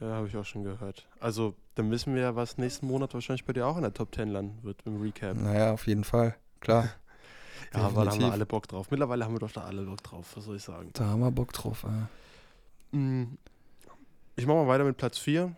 [0.00, 1.06] Ja, habe ich auch schon gehört.
[1.20, 4.14] Also, dann wissen wir ja, was nächsten Monat wahrscheinlich bei dir auch in der Top
[4.14, 5.36] 10 landen wird im Recap.
[5.36, 6.36] Naja, auf jeden Fall.
[6.60, 6.84] Klar.
[7.74, 8.90] ja, aber da haben wir alle Bock drauf.
[8.90, 10.90] Mittlerweile haben wir doch da alle Bock drauf, was soll ich sagen.
[10.94, 11.84] Da haben wir Bock drauf.
[12.92, 13.24] Mm,
[14.36, 15.54] Ich mache mal weiter mit Platz 4.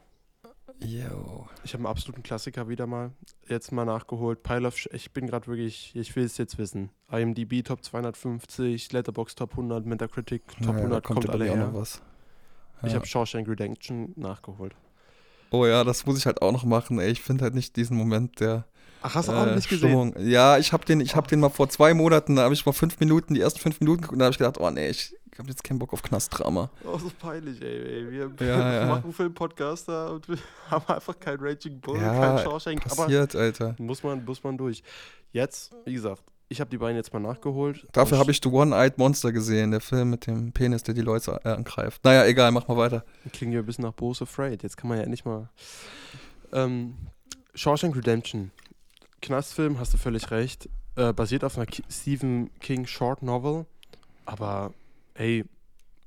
[0.81, 1.46] Yo.
[1.62, 3.12] Ich habe einen absoluten Klassiker wieder mal.
[3.46, 4.42] Jetzt mal nachgeholt.
[4.42, 6.90] Pile of Sh ich bin gerade wirklich, ich will es jetzt wissen.
[7.11, 11.57] IMDb Top 250, Letterboxd Top 100, Metacritic Top Naja, da 100, kommt, bei alle auch
[11.57, 11.85] noch her.
[12.83, 12.88] Was.
[12.88, 12.99] Ich Ja.
[12.99, 14.75] habe Shawshank Redemption nachgeholt.
[15.51, 16.99] Oh ja, das muss ich halt auch noch machen.
[16.99, 18.64] Ey, ich finde halt nicht diesen Moment der
[19.03, 19.88] Ach, hast du auch äh, nicht gesehen?
[19.88, 20.14] Stimmung.
[20.18, 22.73] Ja, ich habe den, ich hab den mal vor zwei Monaten, da habe ich mal
[22.73, 25.14] fünf Minuten, die ersten fünf Minuten geguckt und da habe ich gedacht, oh nee, ich
[25.38, 26.71] habe jetzt keinen Bock auf Knastdrama.
[26.85, 28.05] Oh, so peinlich, ey.
[28.05, 28.11] ey.
[28.11, 28.87] Wir Ja, ja.
[28.95, 30.38] machen Film-Podcast da und wir
[30.71, 32.87] haben einfach kein Raging Bull, Ja, kein Shawshank.
[32.87, 33.75] Aber Passiert, Alter.
[33.79, 34.83] muss man, muss man durch.
[35.33, 37.87] Jetzt, wie gesagt, ich habe die beiden jetzt mal nachgeholt.
[37.93, 41.41] Dafür habe ich The One-Eyed Monster gesehen, der Film mit dem Penis, der die Leute
[41.45, 42.05] äh, angreift.
[42.05, 43.05] Naja, egal, mach mal weiter.
[43.33, 44.62] Klingt ja ein bisschen nach Bose Afraid.
[44.62, 45.49] Jetzt kann man ja nicht mal.
[46.53, 46.95] Ähm,
[47.55, 48.53] Shawshank Redemption.
[49.21, 50.69] Knastfilm, hast du völlig recht.
[50.95, 53.67] Äh, basiert auf einer Ki Stephen King Short Novel.
[54.27, 54.73] Aber,
[55.15, 55.45] ey,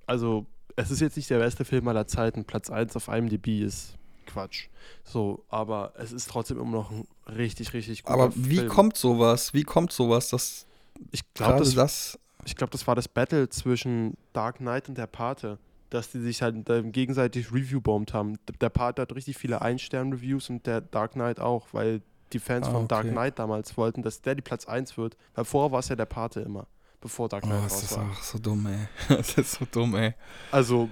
[0.05, 2.45] also, es ist jetzt nicht der beste Film aller Zeiten.
[2.45, 4.67] Platz 1 auf IMDb ist Quatsch.
[5.03, 8.69] So, aber es ist trotzdem immer noch ein richtig, richtig guter Aber wie Film.
[8.69, 9.53] kommt sowas?
[9.53, 10.65] Wie kommt sowas, dass
[11.11, 15.07] Ich glaube, das, das, ich glaub, das war das Battle zwischen Dark Knight und der
[15.07, 15.57] Pate.
[15.91, 18.38] Dass die sich halt äh, gegenseitig Review-bombt haben.
[18.59, 22.01] Der Pate hat richtig viele Ein-Stern-Reviews und der Dark Knight auch, weil
[22.33, 23.11] die Fans Ah, von Dark okay.
[23.13, 25.15] Knight damals wollten, dass der die Platz 1 wird.
[25.35, 26.65] Weil vorher war es ja der Pate immer,
[26.99, 28.11] bevor Dark Oh, Knight das raus ist war.
[28.11, 28.88] auch so dumm, ey.
[29.15, 30.15] Das ist so dumm, ey.
[30.51, 30.89] Also,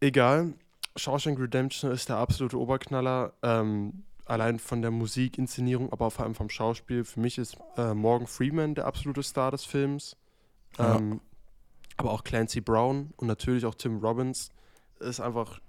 [0.00, 0.54] egal.
[0.96, 3.32] Shawshank Redemption ist der absolute Oberknaller.
[3.42, 7.04] Ähm, allein von der Musik, Inszenierung, aber vor allem vom Schauspiel.
[7.04, 10.16] Für mich ist äh, Morgan Freeman der absolute Star des Films.
[10.78, 10.96] Ja.
[10.96, 11.20] Ähm,
[11.96, 14.50] aber auch Clancy Brown und natürlich auch Tim Robbins.
[15.00, 15.60] Ist einfach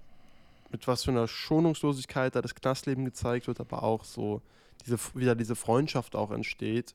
[0.70, 4.40] mit was für einer Schonungslosigkeit da das Knastleben gezeigt wird, aber auch so
[4.86, 6.94] diese, wieder diese Freundschaft auch entsteht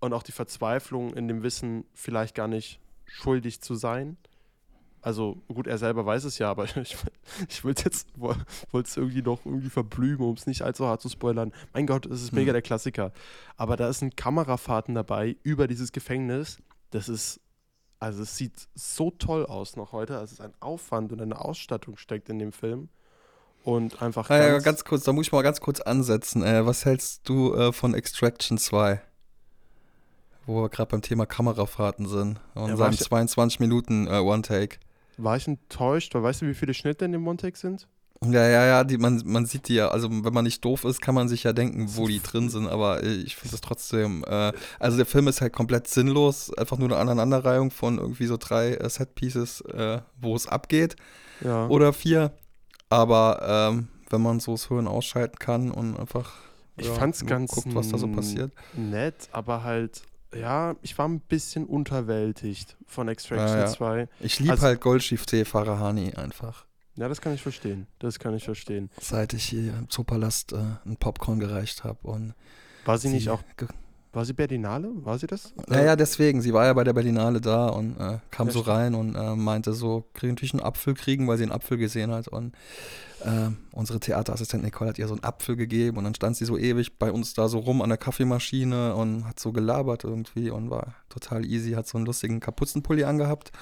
[0.00, 4.16] und auch die Verzweiflung in dem Wissen, vielleicht gar nicht schuldig zu sein.
[5.04, 6.96] Also gut, er selber weiß es ja, aber ich,
[7.48, 11.08] ich will jetzt wollte es irgendwie noch irgendwie verblühen, um es nicht allzu hart zu
[11.10, 11.52] spoilern.
[11.74, 12.54] Mein Gott, es ist mega Hm.
[12.54, 13.12] der Klassiker.
[13.58, 16.56] Aber da sind Kamerafahrten dabei über dieses Gefängnis.
[16.90, 17.38] Das ist,
[18.00, 20.14] also es sieht so toll aus noch heute.
[20.14, 22.88] Also es ist ein Aufwand und eine Ausstattung steckt in dem Film.
[23.62, 26.42] Und einfach Ah, ja, ganz, ganz kurz, da muss ich mal ganz kurz ansetzen.
[26.42, 29.00] Äh, was hältst du äh, von Extraction 2?
[30.46, 32.40] Wo wir gerade beim Thema Kamerafahrten sind.
[32.54, 34.76] Und Ja, ich- 22 Minuten äh, One-Take.
[35.18, 37.88] War ich enttäuscht, weil weißt du, wie viele Schnitte in dem One-Take sind?
[38.24, 41.02] Ja, ja, ja, die, man, man sieht die ja, also wenn man nicht doof ist,
[41.02, 44.24] kann man sich ja denken, wo die drin sind, aber äh, ich finde es trotzdem,
[44.26, 48.36] äh, also der Film ist halt komplett sinnlos, einfach nur eine Aneinanderreihung von irgendwie so
[48.38, 50.96] drei äh, Set-Pieces, äh, wo es abgeht,
[51.42, 51.66] Ja.
[51.68, 52.32] oder vier,
[52.88, 56.32] aber ähm, wenn man so das Hören ausschalten kann und einfach
[56.76, 58.52] Ich ja, fand's ganz guckt, was da so passiert.
[58.74, 60.02] nett, aber halt,
[60.36, 63.66] ja, ich war ein bisschen unterwältigt von Extraction Ja, ja.
[63.66, 64.08] 2.
[64.20, 66.64] Ich liebe Also- halt Goldschiff-Tee Farahani einfach.
[66.96, 67.86] Ja, das kann ich verstehen.
[67.98, 68.88] Das kann ich verstehen.
[69.00, 72.34] Seit ich hier im Zoopalast äh, ein Popcorn gereicht habe und
[72.84, 73.68] War sie nicht sie auch, ge-
[74.14, 74.90] war sie Berlinale?
[75.04, 75.52] War sie das?
[75.68, 78.94] Naja, deswegen, sie war ja bei der Berlinale da und äh, kam Ja, so rein
[78.94, 82.28] und äh, meinte so, kriegen natürlich einen Apfel kriegen, weil sie einen Apfel gesehen hat.
[82.28, 82.54] Und
[83.24, 86.56] äh, unsere Theaterassistentin Nicole hat ihr so einen Apfel gegeben und dann stand sie so
[86.56, 90.70] ewig bei uns da so rum an der Kaffeemaschine und hat so gelabert irgendwie und
[90.70, 93.52] war total easy, hat so einen lustigen Kapuzenpulli angehabt.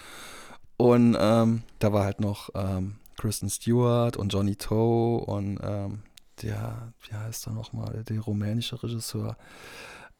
[0.77, 6.03] Und ähm, da war halt noch ähm, Kristen Stewart und Johnny Toe und ähm,
[6.43, 9.37] der, wie heißt er nochmal, der rumänische Regisseur.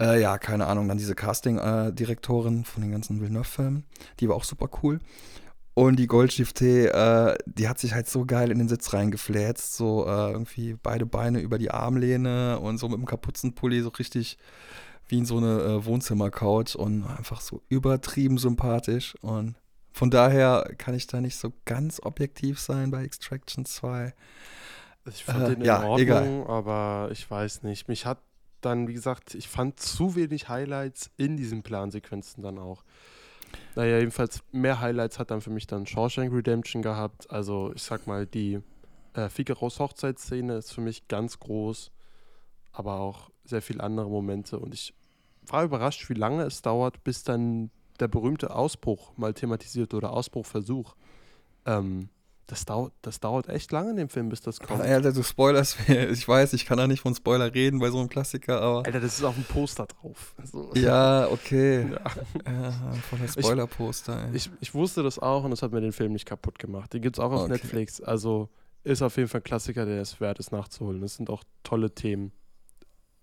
[0.03, 0.89] Äh, ja, keine Ahnung.
[0.89, 3.85] Dann diese Casting-Direktorin von den ganzen Villeneuve-Filmen.
[4.21, 4.99] Die war auch super cool.
[5.75, 9.75] Und die Goldschiff-T, äh, die hat sich halt so geil in den Sitz reingefläzt.
[9.77, 14.37] So äh, irgendwie beide Beine über die Armlehne und so mit dem Kapuzenpulli so richtig
[15.09, 19.15] wie in so eine äh, Wohnzimmercouch und einfach so übertrieben sympathisch.
[19.23, 19.57] Und
[19.93, 24.15] von daher kann ich da nicht so ganz objektiv sein bei Extraction 2.
[25.07, 26.45] Ich fand Äh, den in ja, Ordnung, egal.
[26.49, 27.89] aber ich weiß nicht.
[27.89, 28.19] Mich hat
[28.65, 32.85] dann, wie gesagt, ich fand zu wenig Highlights in diesen Plansequenzen dann auch.
[33.75, 37.31] Naja, jedenfalls mehr Highlights hat dann für mich dann Shawshank Redemption gehabt.
[37.31, 38.61] Also ich sag mal, die
[39.15, 41.91] äh, Figaros Hochzeitsszene ist für mich ganz groß,
[42.73, 44.59] aber auch sehr viele andere Momente.
[44.59, 44.95] Und ich
[45.47, 47.71] war überrascht, wie lange es dauert, bis dann
[48.01, 50.95] der berühmte Ausbruch mal thematisiert oder Ausbruchversuch.
[51.67, 52.09] Ähm,
[52.47, 54.85] das, dau das dauert echt lange in dem Film, bis das kommt.
[54.85, 56.11] Ja, du spoilerst mir.
[56.11, 58.85] Ich weiß, ich kann da nicht von Spoiler reden bei so einem Klassiker, aber.
[58.87, 60.35] Alter, das ist auf dem Poster drauf.
[60.37, 61.87] Also, Ja, okay.
[61.91, 62.53] ja.
[62.53, 62.73] Ja,
[63.09, 64.29] von der Spoiler-Poster.
[64.29, 64.37] ey.
[64.37, 66.93] Ich, ich wusste das auch und das hat mir den Film nicht kaputt gemacht.
[66.93, 67.53] Den gibt es auch auf Okay.
[67.53, 68.01] Netflix.
[68.01, 68.49] Also
[68.85, 71.01] ist auf jeden Fall ein Klassiker, der es wert ist nachzuholen.
[71.01, 72.33] Das sind auch tolle Themen,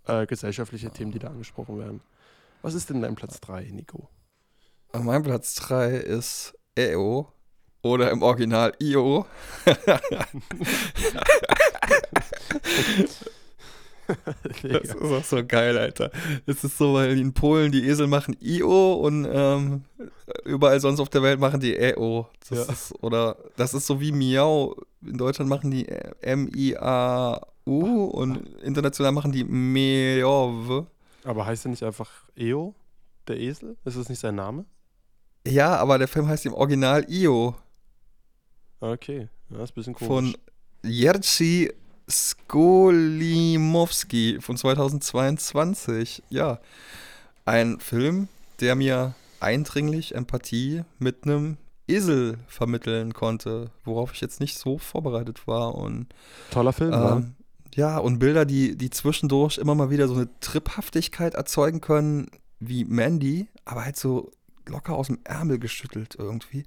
[0.05, 2.01] äh, gesellschaftliche Themen, die da angesprochen werden.
[2.61, 4.09] Was ist denn dein Platz 3, Nico?
[4.93, 7.31] Mein Platz 3 ist EO
[7.81, 9.25] oder im Original IO.
[14.63, 16.09] Das ist auch so geil, Alter.
[16.47, 19.83] Das ist so, weil in Polen die Esel machen IO und ähm,
[20.45, 22.27] überall sonst auf der Welt machen die EO.
[22.49, 22.73] Das Ja.
[22.73, 24.75] ist, oder das ist so wie Miau.
[25.05, 25.87] In Deutschland machen die
[26.21, 28.05] M-I-A-U.
[28.05, 30.87] Und international machen die Meove.
[31.23, 32.73] Aber heißt er nicht einfach Eo,
[33.27, 33.77] der Esel?
[33.85, 34.65] Ist das nicht sein Name?
[35.45, 37.53] Ja, aber der Film heißt im Original Io
[38.81, 40.07] Okay, ja, ist ein bisschen komisch.
[40.07, 40.35] von
[40.83, 41.71] Jerzy
[42.09, 42.79] Skolimowski
[44.41, 46.23] von 2022.
[46.29, 46.59] Ja,
[47.45, 48.27] ein Film,
[48.59, 51.57] der mir eindringlich Empathie mit einem
[51.87, 56.07] Esel vermitteln konnte, worauf ich jetzt nicht so vorbereitet war und
[56.51, 57.35] Toller Film, ähm,
[57.75, 62.85] ja, und Bilder, die, die zwischendurch immer mal wieder so eine Tripphaftigkeit erzeugen können, wie
[62.85, 64.31] Mandy, aber halt so
[64.67, 66.65] locker aus dem Ärmel geschüttelt irgendwie.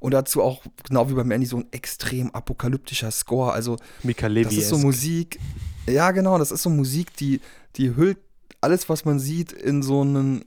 [0.00, 3.52] Und dazu auch, genau wie bei Mandy, so ein extrem apokalyptischer Score.
[3.52, 5.38] Also, das ist so Musik.
[5.86, 7.40] Ja, genau, das ist so Musik, die,
[7.76, 8.18] die hüllt
[8.60, 10.44] alles, was man sieht, in so einen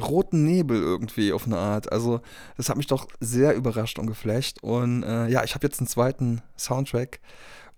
[0.00, 1.92] roten Nebel irgendwie auf eine Art.
[1.92, 2.20] Also,
[2.56, 4.58] das hat mich doch sehr überrascht und geflasht.
[4.62, 7.20] Und äh, ja, ich habe jetzt einen zweiten Soundtrack,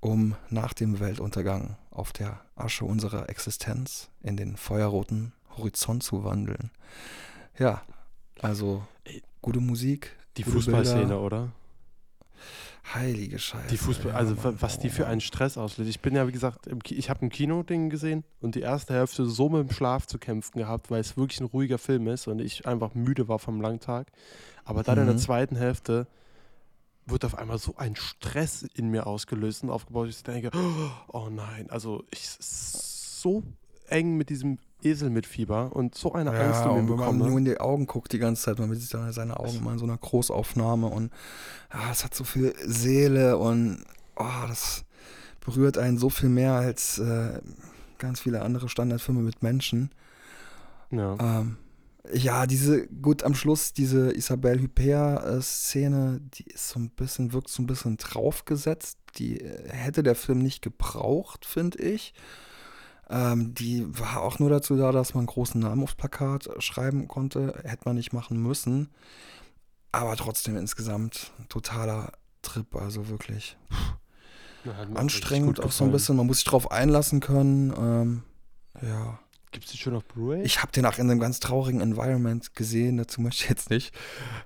[0.01, 6.71] um nach dem Weltuntergang auf der Asche unserer Existenz in den feuerroten Horizont zu wandeln.
[7.59, 7.83] Ja,
[8.41, 10.17] also Ey, gute Musik.
[10.37, 11.21] Die gute Fußballszene, Bilder.
[11.21, 11.53] oder?
[12.95, 13.69] Heilige Scheiße.
[13.69, 15.89] Die Fußball, ja, also wa- was die für einen Stress auslöst.
[15.89, 19.49] Ich bin ja, wie gesagt, ich habe ein Kino-Ding gesehen und die erste Hälfte so
[19.49, 22.67] mit dem Schlaf zu kämpfen gehabt, weil es wirklich ein ruhiger Film ist und ich
[22.67, 24.09] einfach müde war vom langen Tag.
[24.65, 25.19] Aber dann in der Mhm.
[25.21, 26.09] zweiten Hälfte
[27.07, 30.51] wird auf einmal so ein Stress in mir ausgelöst und aufgebaut, dass ich denke,
[31.09, 33.43] oh nein, also ich so
[33.87, 37.19] eng mit diesem Esel mit Fieber und so eine Angst Ja, in und mir wenn
[37.19, 39.73] man nur in die Augen guckt die ganze Zeit, man sieht seine, seine Augen immer
[39.73, 41.11] in so einer Großaufnahme und
[41.73, 43.85] ja, es hat so viel Seele und
[44.17, 44.85] oh, das
[45.45, 47.41] berührt einen so viel mehr als äh,
[47.99, 49.91] ganz viele andere Standardfilme mit Menschen.
[50.91, 51.17] Ja.
[51.21, 51.57] Ähm,
[52.13, 57.63] ja, diese, gut, am Schluss, diese Isabelle Huppert-Szene, die ist so ein bisschen, wirkt so
[57.63, 58.99] ein bisschen draufgesetzt.
[59.17, 62.13] Die äh, hätte der Film nicht gebraucht, finde ich.
[63.13, 67.07] Ähm, die war auch nur dazu da, dass man einen großen Namen aufs Plakat schreiben
[67.09, 67.55] konnte.
[67.65, 68.89] Hätte man nicht machen müssen.
[69.93, 73.57] Aber trotzdem insgesamt ein totaler Trip, also wirklich
[74.65, 76.17] auch richtig anstrengend, auch so ein bisschen.
[76.17, 77.73] Man muss sich drauf einlassen können.
[77.77, 78.23] Ähm,
[78.81, 79.19] ja.
[79.51, 80.43] Gibt es die schon auf Blu-ray?
[80.45, 82.97] Ich habe den auch in einem ganz traurigen Environment gesehen.
[82.97, 83.95] Dazu möchte ich jetzt nicht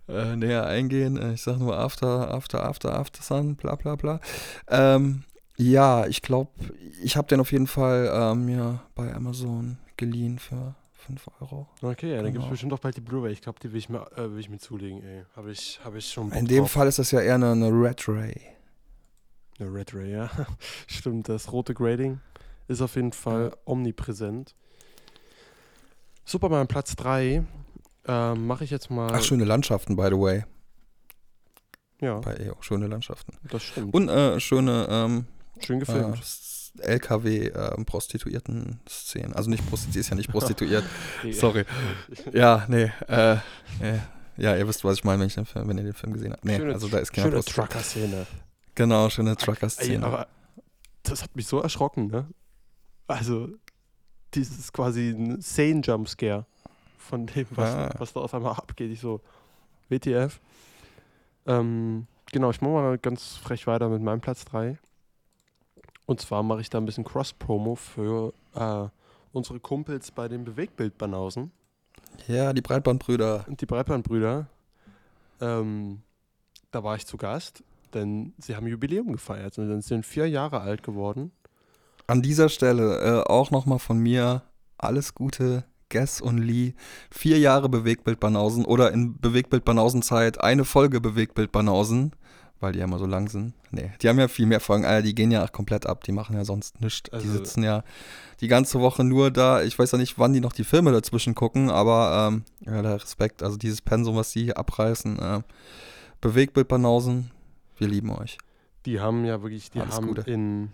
[0.09, 1.17] äh, näher eingehen.
[1.17, 4.21] Äh, Ich sage nur After, After, After, After Sun, bla bla bla.
[4.67, 5.23] Ähm,
[5.57, 6.51] ja, ich glaube,
[7.03, 11.69] ich habe den auf jeden Fall äh, mir bei Amazon geliehen für 5 Euro.
[11.83, 12.51] Okay, ja, dann gibt es Genau.
[12.51, 13.33] bestimmt auch bald die Blu-ray.
[13.33, 15.25] Ich glaube, die will ich, mir, äh, will ich mir zulegen, ey.
[15.37, 16.73] Habe ich, hab ich schon Bock In dem drauf.
[16.73, 18.41] Fall ist das ja eher eine, eine Red Ray.
[19.59, 20.31] Eine Red Ray, ja.
[20.87, 22.21] Stimmt, das rote Grading
[22.69, 24.55] ist auf jeden Fall omnipräsent.
[26.25, 27.45] Superman Platz 3
[28.09, 29.11] ähm, mache ich jetzt mal.
[29.15, 30.45] Ach, schöne Landschaften, by the way.
[32.01, 33.39] Ja, Bei EO, schöne Landschaften.
[33.51, 33.95] das stimmt.
[33.95, 35.27] Und äh, schöne ähm,
[35.61, 36.19] Schön gefilmt.
[36.81, 39.33] äh, LKW-Prostituierten-Szenen.
[39.35, 40.85] also nicht Prostituiert, ist ja nicht prostituiert.
[41.33, 41.65] Sorry.
[42.33, 42.91] Ja, nee.
[43.09, 43.39] Äh, äh,
[44.37, 46.33] ja, ihr wisst, was ich meine, wenn, ich den Film, wenn ihr den Film gesehen
[46.33, 46.45] habt.
[46.45, 47.45] Nee, Schöne- also da ist keine Schöne.
[47.45, 48.27] Trucker-Szene.
[48.75, 50.05] Genau, schöne Trucker-Szene.
[50.05, 50.27] aber
[51.03, 52.27] das hat mich so erschrocken, ne?
[53.07, 53.49] Also,
[54.35, 56.45] dieses quasi ein Sane-Jumpscare
[56.99, 57.95] von dem, was, Ah.
[57.99, 58.91] was da auf einmal abgeht.
[58.91, 59.21] Ich so,
[59.89, 60.41] WTF.
[61.47, 64.79] Ähm, genau, ich mache mal ganz frech weiter mit meinem Platz 3.
[66.07, 68.87] Und zwar mache ich da ein bisschen Cross-Promo für äh,
[69.33, 71.51] unsere Kumpels bei den Bewegtbildbanausen
[72.29, 73.45] Ja, die Breitbandbrüder.
[73.49, 74.47] und die Breitbandbrüder.
[75.41, 76.03] Ähm,
[76.71, 80.83] da war ich zu Gast, denn sie haben Jubiläum gefeiert und sind vier Jahre alt
[80.83, 81.33] geworden.
[82.07, 84.43] An dieser Stelle äh, auch nochmal von mir
[84.79, 86.75] alles Gute, Guess und Lee.
[87.11, 92.13] Vier Jahre Bewegtbild Banausen oder in Bewegtbild Banausen Zeit eine Folge Bewegtbild Banausen,
[92.61, 93.53] weil die ja immer so lang sind.
[93.71, 94.85] Nee, die haben ja viel mehr Folgen.
[94.85, 97.11] Alter, die gehen ja komplett ab, die machen ja sonst nichts.
[97.11, 97.85] die Also- sitzen ja
[98.41, 99.63] die ganze Woche nur da.
[99.63, 103.03] Ich weiß ja nicht, wann die noch die Filme dazwischen gucken, aber ähm, ja, der
[103.03, 103.43] Respekt.
[103.43, 105.19] Also dieses Pensum, was die hier abreißen.
[105.19, 105.43] Äh,
[106.21, 107.31] Bewegtbild Banausen,
[107.79, 108.39] wir lieben euch.
[108.87, 110.23] Die haben ja wirklich, die Alles haben Gute.
[110.23, 110.71] in,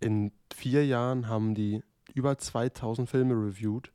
[0.00, 1.82] in vier Jahren haben die
[2.14, 3.90] über 2000 Filme reviewed.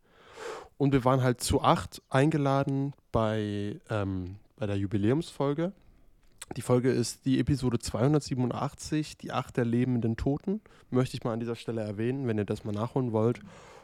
[0.77, 5.71] Und wir waren halt zu acht eingeladen bei, ähm, bei der Jubiläumsfolge.
[6.57, 10.61] Die Folge ist die Episode 287, die Acht der lebenden Toten.
[10.91, 13.39] Möchte ich mal an dieser Stelle erwähnen, wenn ihr das mal nachholen wollt.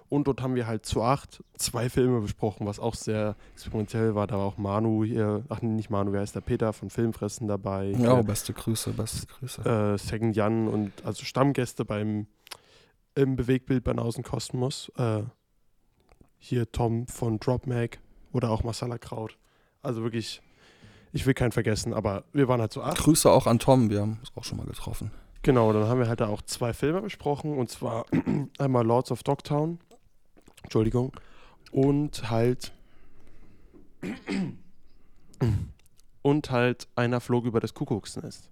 [0.10, 4.26] Und dort haben wir halt zu acht zwei Filme besprochen, was auch sehr experimentell war.
[4.26, 7.92] Da war auch Manu hier, ach nicht Manu, wer ist der Peter von Filmfressen dabei.
[7.92, 9.62] Ja, Hier, beste Grüße, beste Grüße.
[9.62, 12.26] äh, Second Jan und also Stammgäste beim
[13.14, 14.92] im Bewegtbild Banausen Kosmos.
[14.98, 15.24] Äh,
[16.40, 18.00] hier Tom von Drop Mag
[18.32, 19.38] oder auch Masala Kraut.
[19.84, 20.42] Also wirklich,
[21.12, 22.98] ich will keinen vergessen, aber wir waren halt so acht.
[22.98, 25.12] Grüße auch an Tom, wir haben uns auch schon mal getroffen.
[25.42, 28.06] Genau, dann haben wir halt da auch zwei Filme besprochen und zwar
[28.60, 29.80] einmal Lords of Dogtown,
[30.64, 31.14] Entschuldigung,
[31.72, 32.74] und halt
[36.22, 38.50] und halt einer flog über das Kuckucksnest.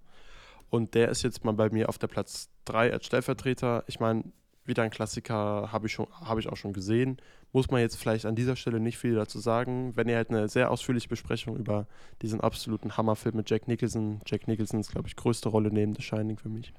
[0.70, 3.84] Und der ist jetzt mal bei mir auf der Platz 3 als Stellvertreter.
[3.86, 4.24] Ich meine,
[4.64, 7.18] wieder ein Klassiker, habe ich, schon, hab ich auch schon gesehen.
[7.52, 9.92] Muss man jetzt vielleicht an dieser Stelle nicht viel dazu sagen.
[9.96, 11.86] Wenn ihr halt eine sehr ausführliche Besprechung über
[12.20, 16.02] diesen absoluten Hammerfilm mit Jack Nicholson, Jack Nicholson ist, glaube ich, größte Rolle neben The
[16.02, 16.72] Shining für mich,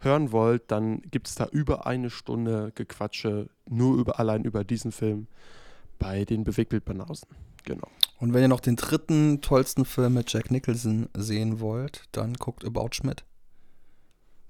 [0.00, 4.92] hören wollt, dann gibt es da über eine Stunde Gequatsche nur über, allein über diesen
[4.92, 5.28] Film
[5.98, 7.28] bei den Bewegtbildbanausen.
[7.64, 7.88] Genau.
[8.18, 12.64] Und wenn ihr noch den dritten tollsten Film mit Jack Nicholson sehen wollt, dann guckt
[12.64, 13.24] About Schmidt.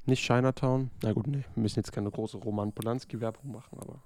[0.07, 0.91] Nicht Chinatown?
[1.03, 4.03] Na gut, nee, wir müssen jetzt keine große Roman Polanski-Werbung machen, aber.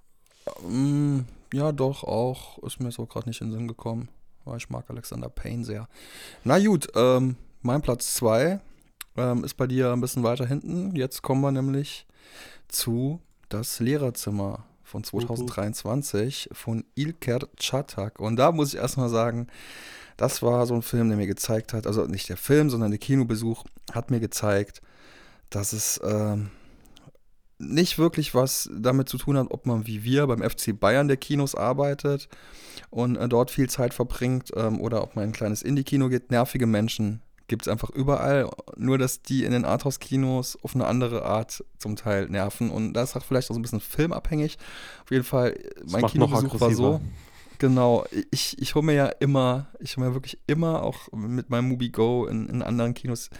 [0.64, 2.58] Ähm, ja, doch, auch.
[2.62, 4.08] Ist mir so gerade nicht in den Sinn gekommen.
[4.44, 5.88] Aber ich mag Alexander Payne sehr.
[6.44, 8.60] Na gut, ähm, mein Platz 2
[9.16, 10.96] ähm, ist bei dir ein bisschen weiter hinten.
[10.96, 12.06] Jetzt kommen wir nämlich
[12.68, 18.18] zu Das Lehrerzimmer von 2023 von Ilker Çatak.
[18.18, 19.46] Und da muss ich erstmal sagen,
[20.16, 22.98] das war so ein Film, der mir gezeigt hat, also nicht der Film, sondern der
[22.98, 24.82] Kinobesuch hat mir gezeigt,
[25.50, 26.50] dass es ähm,
[27.62, 31.16] nicht wirklich was damit zu tun hat, ob man wie wir beim FC Bayern der
[31.16, 32.28] Kinos arbeitet
[32.90, 36.30] und äh, dort viel Zeit verbringt ähm, oder ob man in ein kleines Indie-Kino geht.
[36.30, 41.24] Nervige Menschen gibt es einfach überall, nur dass die in den Arthouse-Kinos auf eine andere
[41.24, 44.58] Art zum Teil nerven und das ist auch vielleicht auch so ein bisschen filmabhängig.
[45.04, 47.00] Auf jeden Fall, das mein Kinobesuch war so.
[47.58, 51.68] Genau, ich, ich hole mir ja immer, ich hole mir wirklich immer auch mit meinem
[51.68, 53.30] Movie Go in, in anderen Kinos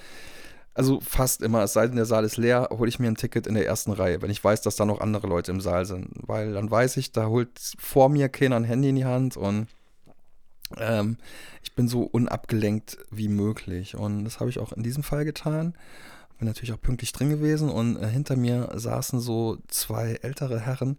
[0.74, 3.46] also fast immer, es sei denn, der Saal ist leer, hole ich mir ein Ticket
[3.46, 6.08] in der ersten Reihe, wenn ich weiß, dass da noch andere Leute im Saal sind.
[6.26, 9.66] Weil dann weiß ich, da holt vor mir keiner ein Handy in die Hand und
[10.78, 11.18] ähm,
[11.62, 13.96] ich bin so unabgelenkt wie möglich.
[13.96, 15.74] Und das habe ich auch in diesem Fall getan.
[16.38, 20.96] Bin natürlich auch pünktlich drin gewesen und äh, hinter mir saßen so zwei ältere Herren.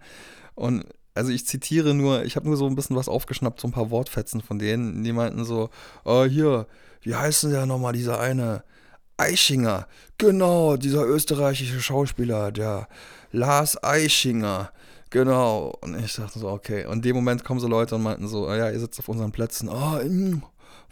[0.54, 3.74] Und also ich zitiere nur, ich habe nur so ein bisschen was aufgeschnappt, so ein
[3.74, 5.04] paar Wortfetzen von denen.
[5.04, 5.70] Die meinten so,
[6.06, 6.68] oh, hier,
[7.02, 8.64] wie heißt denn der nochmal, dieser eine?
[9.18, 9.88] Eichinger,
[10.18, 12.88] genau, dieser österreichische Schauspieler, der
[13.32, 14.72] Lars Eichinger,
[15.10, 15.78] genau.
[15.82, 16.86] Und ich dachte so, okay.
[16.86, 19.32] Und in dem Moment kommen so Leute und meinten so, ja, ihr sitzt auf unseren
[19.32, 19.70] Plätzen.
[19.70, 20.42] Ah, oh,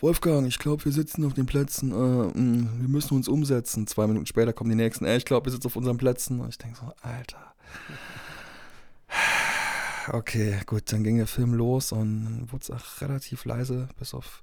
[0.01, 1.91] Wolfgang, ich glaube, wir sitzen auf den Plätzen.
[1.91, 2.34] Äh,
[2.82, 3.86] wir müssen uns umsetzen.
[3.86, 5.05] Zwei Minuten später kommen die nächsten.
[5.05, 6.39] Ey, ich glaube, wir sitzen auf unseren Plätzen.
[6.39, 7.53] Und ich denke so, Alter.
[10.07, 14.41] Okay, gut, dann ging der Film los und wurde es auch relativ leise, bis auf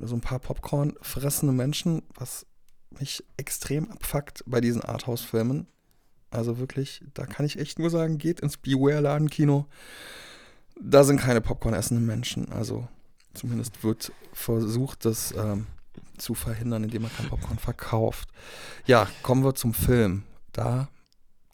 [0.00, 2.46] so ein paar Popcorn fressende Menschen, was
[2.90, 5.66] mich extrem abfuckt bei diesen Arthouse-Filmen.
[6.30, 9.66] Also wirklich, da kann ich echt nur sagen, geht ins Beware-Ladenkino.
[10.80, 12.52] Da sind keine Popcorn essenden Menschen.
[12.52, 12.86] Also
[13.34, 15.66] zumindest wird versucht, das ähm,
[16.18, 18.28] zu verhindern, indem man kein Popcorn verkauft.
[18.86, 20.24] Ja, kommen wir zum Film.
[20.52, 20.88] Da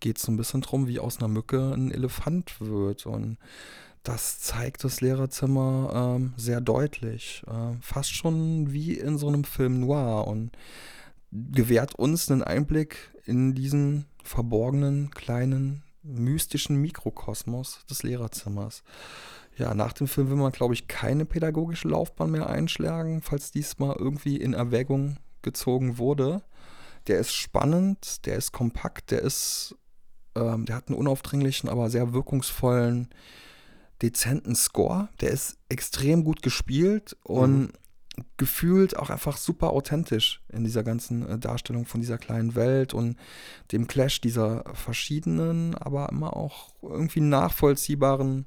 [0.01, 3.07] geht es so ein bisschen drum, wie aus einer Mücke ein Elefant wird.
[3.07, 3.39] Und
[4.03, 7.43] das zeigt das Lehrerzimmer ähm, sehr deutlich.
[7.47, 10.27] Äh, fast schon wie in so einem Film noir.
[10.27, 10.51] Und
[11.35, 18.83] gewährt uns einen Einblick in diesen verborgenen, kleinen, mystischen Mikrokosmos des Lehrerzimmers.
[19.57, 23.97] Ja, nach dem Film will man, glaube ich, keine pädagogische Laufbahn mehr einschlagen, falls diesmal
[23.99, 26.43] irgendwie in Erwägung gezogen wurde.
[27.07, 29.77] Der ist spannend, der ist kompakt, der ist,
[30.35, 33.11] ähm, der hat einen unaufdringlichen, aber sehr wirkungsvollen,
[34.03, 35.09] dezenten Score.
[35.21, 37.73] Der ist extrem gut gespielt und mhm
[38.37, 43.17] gefühlt auch einfach super authentisch in dieser ganzen äh, Darstellung von dieser kleinen Welt und
[43.73, 48.47] dem Clash dieser verschiedenen, aber immer auch irgendwie nachvollziehbaren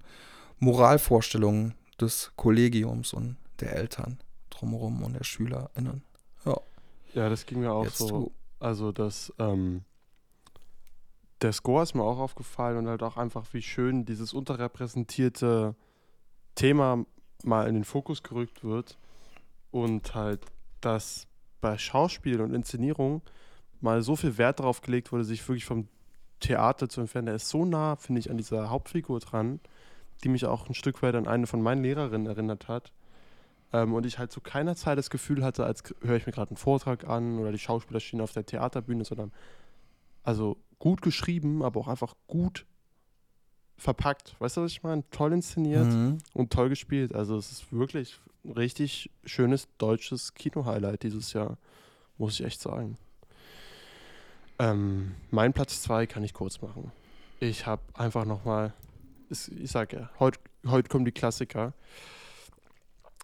[0.59, 6.03] Moralvorstellungen des Kollegiums und der Eltern drumherum und der SchülerInnen.
[6.45, 6.59] Ja,
[7.13, 8.07] ja das ging mir auch Jetzt so.
[8.07, 8.31] Zu.
[8.59, 9.83] Also das, ähm,
[11.41, 15.75] der Score ist mir auch aufgefallen und halt auch einfach, wie schön dieses unterrepräsentierte
[16.55, 17.05] Thema
[17.43, 18.97] mal in den Fokus gerückt wird
[19.83, 20.45] und halt,
[20.81, 21.27] dass
[21.61, 23.21] bei Schauspiel und Inszenierung
[23.81, 25.87] mal so viel Wert darauf gelegt wurde, sich wirklich vom
[26.39, 27.27] Theater zu entfernen.
[27.27, 29.59] Der ist so nah, finde ich, an dieser Hauptfigur dran,
[30.23, 32.91] die mich auch ein Stück weit an eine von meinen Lehrerinnen erinnert hat.
[33.73, 36.51] Ähm, und ich halt zu keiner Zeit das Gefühl hatte, als höre ich mir gerade
[36.51, 39.31] einen Vortrag an oder die Schauspieler stehen auf der Theaterbühne, sondern
[40.23, 42.65] also gut geschrieben, aber auch einfach gut
[43.77, 44.35] verpackt.
[44.39, 45.03] Weißt du, was ich meine?
[45.11, 46.17] Toll inszeniert mhm.
[46.33, 47.13] und toll gespielt.
[47.13, 51.57] Also es ist wirklich ein richtig schönes deutsches Kino-Highlight dieses Jahr,
[52.17, 52.97] muss ich echt sagen.
[54.59, 56.91] Ähm, mein Platz 2 kann ich kurz machen.
[57.39, 58.73] Ich habe einfach nochmal,
[59.29, 61.73] ich sage ja, heute heut kommen die Klassiker.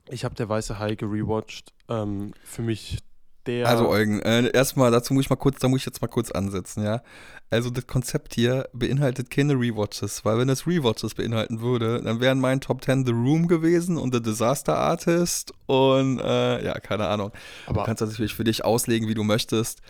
[0.10, 1.74] Ich habe Der Weiße Hai gerewatcht.
[1.90, 3.00] Ähm, für mich
[3.46, 3.68] der.
[3.68, 6.32] Also Eugen, äh, erstmal, dazu muss ich mal kurz, da muss ich jetzt mal kurz
[6.32, 7.02] ansetzen, ja.
[7.50, 12.40] Also das Konzept hier beinhaltet keine Rewatches, weil wenn es Rewatches beinhalten würde, dann wären
[12.40, 17.32] mein Top 10 The Room gewesen und The Disaster Artist und äh, ja, keine Ahnung.
[17.68, 19.82] aber du kannst das natürlich für dich auslegen, wie du möchtest.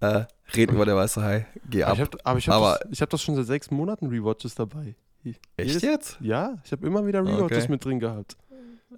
[0.00, 0.24] Äh,
[0.56, 1.94] red über der weiße Hai, geh ab.
[1.94, 4.54] ich hab, aber ich habe Aber- das, ich hab das schon seit sechs Monaten Rewatches
[4.56, 4.96] dabei.
[5.24, 6.16] Echt Jedes- jetzt?
[6.20, 7.66] Ja, ich habe immer wieder Rewatches Okay.
[7.70, 8.36] mit drin gehabt.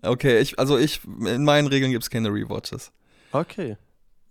[0.02, 2.92] Okay, ich, also ich, in meinen Regeln gibt es keine Rewatches.
[3.32, 3.76] Okay.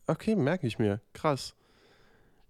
[0.07, 1.01] Okay, merke ich mir.
[1.13, 1.55] Krass.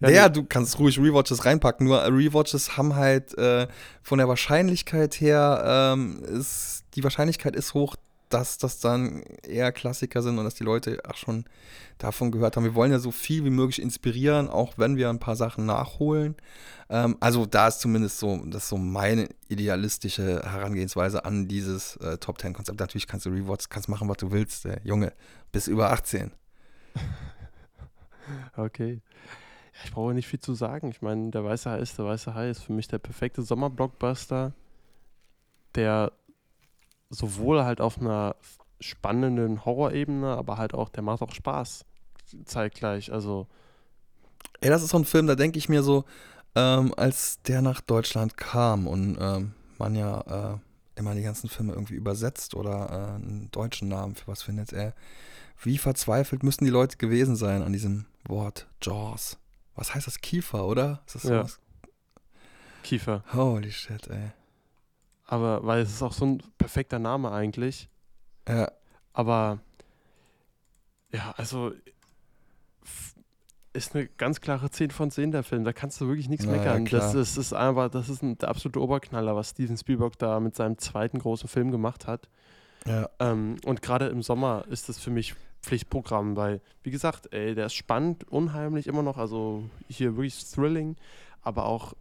[0.02, 3.68] Ja, nee, du kannst ruhig Rewatches reinpacken, nur Rewatches haben halt äh,
[4.04, 7.96] von der Wahrscheinlichkeit her, ähm, ist, die Wahrscheinlichkeit ist hoch,
[8.30, 11.46] dass das dann eher Klassiker sind und dass die Leute auch schon
[11.98, 12.66] davon gehört haben.
[12.66, 16.36] Wir wollen ja so viel wie möglich inspirieren, auch wenn wir ein paar Sachen nachholen.
[16.90, 22.38] Ähm, also da ist zumindest so, das so meine idealistische Herangehensweise an dieses äh, Top
[22.38, 22.80] Ten Konzept.
[22.80, 25.14] Natürlich kannst du Rewatches, kannst machen, was du willst, äh, Junge,
[25.54, 26.32] bis über 18.
[28.56, 29.02] Okay.
[29.84, 30.90] Ich brauche nicht viel zu sagen.
[30.90, 34.54] Ich meine, der Weiße Hai ist der Weiße Hai ist für mich der perfekte Sommerblockbuster,
[35.76, 36.12] der
[37.10, 38.36] sowohl halt auf einer
[38.80, 41.86] spannenden Horrorebene, aber halt auch, der macht auch Spaß
[42.46, 43.12] zeitgleich.
[43.12, 43.48] Also,
[44.62, 46.06] Ey, das ist so ein Film, da denke ich mir so,
[46.56, 50.58] ähm, als der nach Deutschland kam und ähm, man ja äh,
[50.96, 54.94] immer die ganzen Filme irgendwie übersetzt oder äh, einen deutschen Namen für was findet er.
[55.62, 59.38] Wie verzweifelt müssten die Leute gewesen sein an diesem Wort Jaws?
[59.76, 60.22] Was heißt das?
[60.22, 61.02] Kiefer, oder?
[61.08, 61.30] Ist das Ja.
[61.40, 61.60] sowas?
[62.84, 63.24] Kiefer.
[63.34, 64.32] Holy shit, ey.
[65.26, 67.90] Aber, weil es ist auch so ein perfekter Name eigentlich.
[68.48, 68.72] Ja,
[69.14, 69.60] Aber
[71.12, 71.72] ja, also
[73.74, 75.64] ist eine ganz klare 10 von 10 der Film.
[75.64, 76.86] Da kannst du wirklich nichts Na ja, meckern.
[76.86, 77.22] das, klar.
[77.24, 81.20] ist, einfach, das ist ein, der absolute Oberknaller, was Steven Spielberg da mit seinem zweiten
[81.20, 82.30] großen Film gemacht hat.
[82.88, 83.10] Ja.
[83.20, 87.66] Ähm, und gerade im Sommer ist das für mich Pflichtprogramm, weil, wie gesagt, ey, der
[87.66, 90.96] ist spannend, unheimlich immer noch, also hier wirklich thrilling,
[91.42, 91.94] aber auch,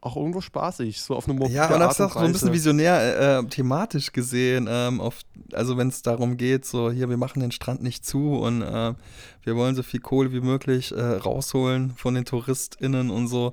[0.00, 2.52] auch irgendwo spaßig, so auf eine mobile Ja, und das ist auch so ein bisschen
[2.52, 4.66] visionär äh, äh, thematisch gesehen.
[4.68, 5.20] Ähm, auf,
[5.52, 8.94] also wenn es darum geht, so hier, wir machen den Strand nicht zu und äh,
[9.42, 13.52] wir wollen so viel Kohle wie möglich äh, rausholen von den TouristInnen und so.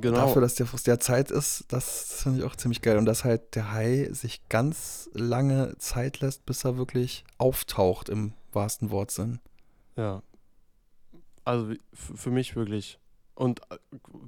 [0.00, 0.16] Genau.
[0.16, 2.96] Dafür, dass der aus der Zeit ist, das finde ich auch ziemlich geil.
[2.98, 8.32] Und dass halt der Hai sich ganz lange Zeit lässt, bis er wirklich auftaucht im
[8.52, 9.40] wahrsten Wortsinn.
[9.96, 10.22] Ja.
[11.44, 12.98] Also für mich wirklich.
[13.34, 13.78] Und äh,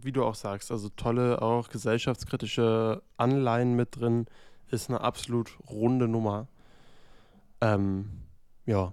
[0.03, 4.27] wie du auch sagst, also tolle, auch gesellschaftskritische Anleihen mit drin,
[4.71, 6.49] ist eine absolut runde Nummer.
[7.61, 8.11] Ähm,
[8.67, 8.93] ja.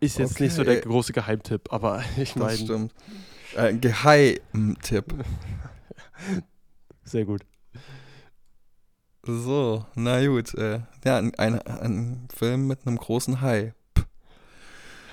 [0.00, 0.88] Ist jetzt nicht so der Okay.
[0.88, 2.94] große Geheimtipp, aber ich Das meine, stimmt.
[3.54, 5.14] Äh, Geheimtipp.
[7.04, 7.42] sehr gut.
[9.22, 10.54] So, na gut.
[10.54, 13.74] Äh, ja, ein, ein, ein Film mit einem großen Hai.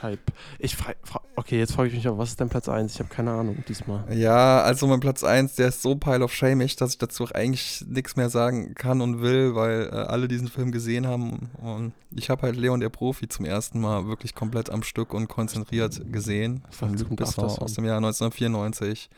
[0.04, 0.32] Hype.
[0.60, 2.93] Ich frage, fra okay, jetzt frage ich mich auch, was ist denn Platz 1?
[2.93, 4.04] Ich habe keine Ahnung diesmal.
[4.16, 7.84] Ja, also mein Platz 1, der ist so pile of shamig, dass ich dazu eigentlich
[7.88, 11.49] nichts mehr sagen kann und will, weil äh, alle diesen Film gesehen haben.
[11.62, 15.28] Und ich habe halt Leon der Profi zum ersten Mal wirklich komplett am Stück und
[15.28, 16.64] konzentriert gesehen.
[16.72, 19.10] Von kommt Besson aus dem Jahr 1994.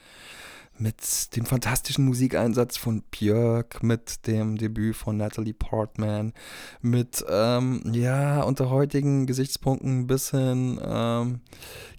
[0.80, 6.34] Mit dem fantastischen Musikeinsatz von Björk, mit dem Debüt von Natalie Portman,
[6.82, 11.42] mit, ähm, ja, unter heutigen Gesichtspunkten ein bisschen ähm,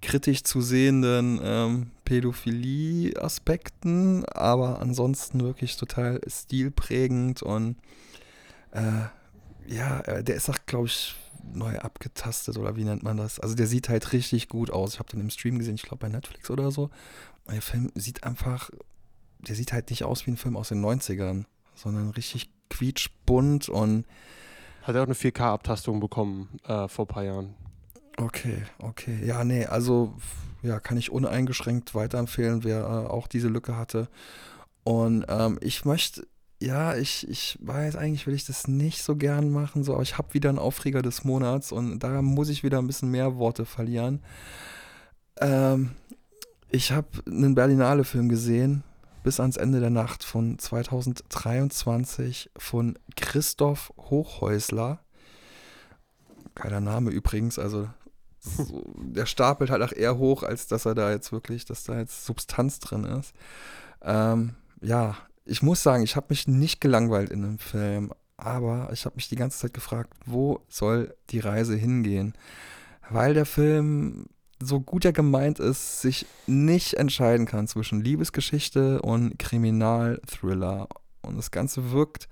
[0.03, 7.77] kritisch zu sehenden ähm, Pädophilie-Aspekten, aber ansonsten wirklich total stilprägend und
[8.72, 9.05] äh,
[9.66, 11.14] ja, äh, der ist auch, glaube ich,
[11.53, 13.39] neu abgetastet oder wie nennt man das?
[13.39, 14.95] Also der sieht halt richtig gut aus.
[14.95, 16.91] Ich habe den im Stream gesehen, ich glaube bei Netflix oder so.
[17.51, 18.70] Der Film sieht einfach,
[19.40, 24.07] der sieht halt nicht aus wie ein Film aus den 90ern, sondern richtig quietschbunt und
[24.82, 27.55] Hat er auch eine 4K-Abtastung bekommen äh, vor ein paar Jahren.
[28.18, 29.18] Okay, okay.
[29.24, 30.14] Ja, nee, also
[30.62, 34.09] ja, kann ich uneingeschränkt weiterempfehlen, wer äh, auch diese Lücke hatte.
[34.84, 36.26] Und ähm, ich möchte,
[36.62, 40.18] ja, ich, ich weiß, eigentlich will ich das nicht so gern machen, so, aber ich
[40.18, 43.64] habe wieder einen Aufreger des Monats und da muss ich wieder ein bisschen mehr Worte
[43.64, 44.22] verlieren.
[45.40, 45.90] Ähm,
[46.75, 48.83] ich habe einen Berlinale-Film gesehen,
[49.22, 54.99] bis ans Ende der Nacht von 2023 von Christoph Hochhäusler.
[56.57, 57.89] Geiler Name übrigens, also
[58.41, 61.97] so, der stapelt halt auch eher hoch, als dass er da jetzt wirklich, dass da
[61.97, 63.35] jetzt Substanz drin ist.
[64.03, 69.05] Ähm, ja, ich muss sagen, ich habe mich nicht gelangweilt in dem Film, aber ich
[69.05, 72.35] habe mich die ganze Zeit gefragt, wo soll die Reise hingehen?
[73.09, 74.27] Weil der Film,
[74.61, 80.88] so gut er gemeint ist, sich nicht entscheiden kann zwischen Liebesgeschichte und Kriminalthriller.
[81.22, 82.28] Und das Ganze wirkt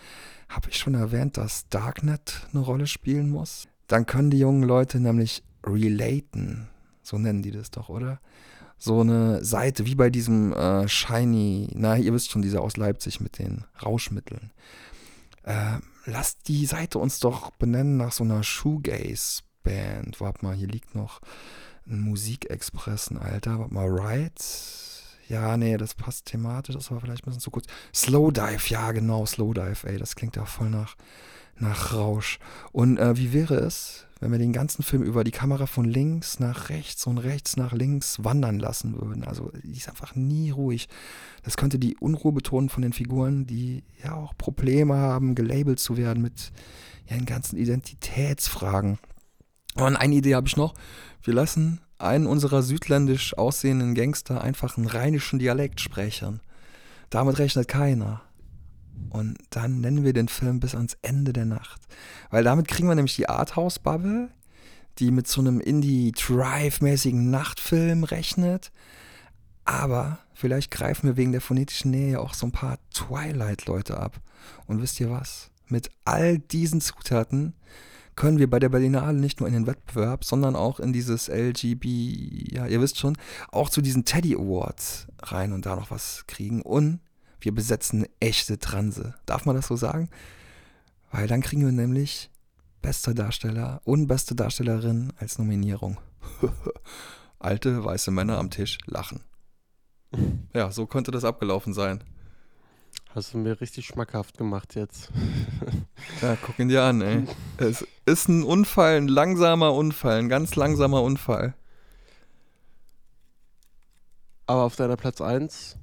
[0.49, 3.69] habe ich schon erwähnt, dass Darknet eine Rolle spielen muss?
[3.87, 6.67] Dann können die jungen Leute nämlich relaten,
[7.01, 8.19] so nennen die das doch, oder?
[8.77, 13.19] So eine Seite, wie bei diesem äh, Shiny, na, ihr wisst schon, dieser aus Leipzig
[13.19, 14.51] mit den Rauschmitteln.
[15.43, 20.21] Äh, lasst die Seite uns doch benennen nach so einer Shoegaze-Band.
[20.21, 21.21] Warte mal, hier liegt noch
[21.89, 23.59] ein Musikexpress, ein alter.
[23.59, 24.41] Warte mal, Right?
[25.29, 27.65] Ja, nee, das passt thematisch, das war vielleicht ein bisschen zu kurz.
[27.93, 30.95] Slowdive, ja, genau, Slowdive, ey, das klingt ja voll nach,
[31.57, 32.39] nach Rausch.
[32.71, 36.39] Und äh, wie wäre es, wenn wir den ganzen Film über die Kamera von links
[36.39, 39.25] nach rechts und rechts nach links wandern lassen würden?
[39.25, 40.87] Also, die ist einfach nie ruhig.
[41.43, 45.97] Das könnte die Unruhe betonen von den Figuren, die ja auch Probleme haben, gelabelt zu
[45.97, 46.53] werden mit
[47.09, 48.97] ihren ganzen Identitätsfragen.
[49.77, 50.73] Und eine Idee habe ich noch.
[51.23, 56.41] Wir lassen einen unserer südländisch aussehenden Gangster einfach einen rheinischen Dialekt sprechen.
[57.09, 58.21] Damit rechnet keiner.
[59.09, 61.81] Und dann nennen wir den Film bis ans Ende der Nacht.
[62.29, 64.29] Weil damit kriegen wir nämlich die Arthouse-Bubble,
[64.97, 68.71] die mit so einem Indie-Drive-mäßigen Nachtfilm rechnet.
[69.63, 74.19] Aber vielleicht greifen wir wegen der phonetischen Nähe auch so ein paar Twilight-Leute ab.
[74.65, 75.51] Und wisst ihr was?
[75.67, 77.53] Mit all diesen Zutaten
[78.17, 82.51] können wir bei der Berlinale nicht nur in den Wettbewerb, sondern auch in dieses LGB,
[82.51, 83.15] ja, ihr wisst schon,
[83.51, 86.63] auch zu diesen Teddy Awards rein und da noch was kriegen.
[86.63, 86.99] Und
[87.39, 89.13] wir besetzen eine echte Transe.
[89.27, 90.09] Darf man das so sagen?
[91.11, 92.31] Weil dann kriegen wir nämlich
[92.81, 95.99] bester Darsteller und beste Darstellerin als Nominierung.
[97.39, 99.21] Alte weiße Männer am Tisch lachen.
[100.53, 102.03] Ja, so könnte das abgelaufen sein.
[103.15, 105.09] Hast du mir richtig schmackhaft gemacht jetzt.
[106.21, 107.25] ja, guck ihn dir an, ey.
[107.57, 111.55] Es ist ein Unfall, ein langsamer Unfall, ein ganz langsamer Unfall.
[114.45, 115.77] Aber auf deiner Platz 1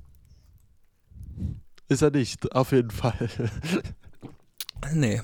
[1.88, 3.28] ist er nicht, auf jeden Fall.
[4.92, 5.20] nee.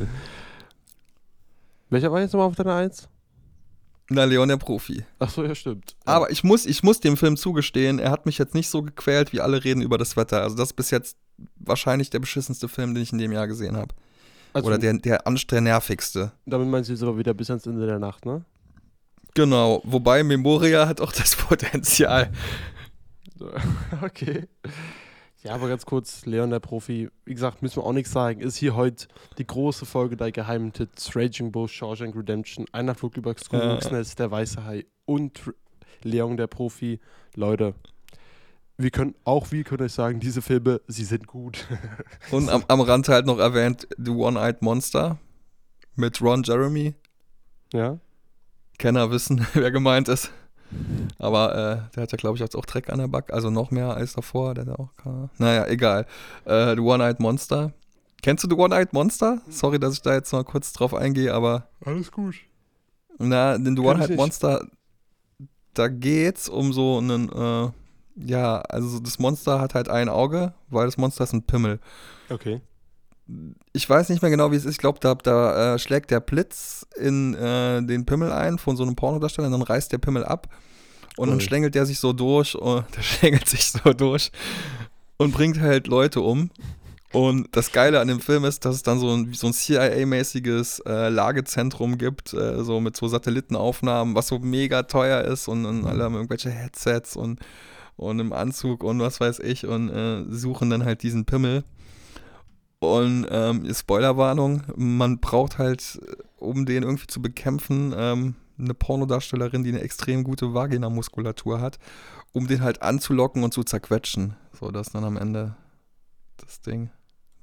[1.88, 3.08] Welcher war jetzt nochmal auf deiner 1?
[4.12, 5.04] Na, Leon der Profi.
[5.20, 5.96] Ach so, ja, stimmt.
[6.04, 9.32] Aber ich muss, ich muss dem Film zugestehen, er hat mich jetzt nicht so gequält,
[9.32, 10.42] wie alle reden über das Wetter.
[10.42, 11.16] Also das ist bis jetzt
[11.56, 13.94] wahrscheinlich der beschissenste Film, den ich in dem Jahr gesehen habe.
[14.52, 16.32] Also, Oder der, der anstrengend nervigste.
[16.46, 18.44] Damit meinst du jetzt aber wieder bis ans Ende der Nacht, ne?
[19.34, 22.30] Genau, wobei Memoria hat auch das Potenzial.
[24.02, 24.48] okay.
[25.42, 28.56] Ja, aber ganz kurz, Leon der Profi, wie gesagt, müssen wir auch nichts sagen, ist
[28.56, 29.06] hier heute
[29.38, 34.30] die große Folge der geheimen Tits, Raging Bull, Shawshank Redemption, Einer Flug über Kuckucksnest, Der
[34.30, 35.40] Weiße Hai und
[36.02, 37.00] Leon der Profi.
[37.36, 37.74] Leute,
[38.82, 41.66] wir können, auch wir können euch sagen, diese Filme, sie sind gut.
[42.30, 45.18] und am, am Rand halt noch erwähnt, The One-Eyed Monster
[45.96, 46.94] mit Ron Jeremy.
[47.72, 47.98] Ja.
[48.78, 50.32] Kenner wissen, wer gemeint ist.
[51.18, 53.70] Aber äh, der hat ja, glaube ich, jetzt auch Dreck an der Back, also noch
[53.70, 54.54] mehr als davor.
[54.54, 54.90] Der hat auch.
[55.38, 56.06] Naja, egal.
[56.44, 57.72] Äh, The One-Eyed Monster.
[58.22, 59.40] Kennst du The One-Eyed Monster?
[59.48, 61.68] Sorry, dass ich da jetzt mal kurz drauf eingehe, aber.
[61.84, 62.36] Alles gut.
[63.18, 64.66] Na, den The One-Eyed Monster,
[65.74, 67.28] da geht's um so einen.
[67.30, 67.70] Äh,
[68.24, 71.80] ja, also das Monster hat halt ein Auge, weil das Monster ist ein Pimmel.
[72.28, 72.60] Okay.
[73.72, 74.72] Ich weiß nicht mehr genau, wie es ist.
[74.72, 78.82] Ich glaube, da, da äh, schlägt der Blitz in äh, den Pimmel ein von so
[78.82, 80.48] einem Pornodarsteller und dann reißt der Pimmel ab.
[81.16, 84.32] Und dann schlängelt der sich so durch, und der schlängelt sich so durch
[85.16, 86.50] und bringt halt Leute um.
[87.12, 90.80] Und das Geile an dem Film ist, dass es dann so ein, so ein CIA-mäßiges
[90.86, 95.86] äh, Lagezentrum gibt, äh, so mit so Satellitenaufnahmen, was so mega teuer ist und, und
[95.86, 97.40] alle haben irgendwelche Headsets und,
[98.00, 101.64] und im Anzug und was weiß ich und äh, suchen dann halt diesen Pimmel.
[102.78, 106.00] Und ähm, Spoilerwarnung, man braucht halt,
[106.38, 111.78] um den irgendwie zu bekämpfen, ähm, eine Pornodarstellerin, die eine extrem gute Vagina-Muskulatur hat,
[112.32, 114.34] um den halt anzulocken und zu zerquetschen.
[114.58, 115.56] So, das dann am Ende
[116.38, 116.90] das Ding.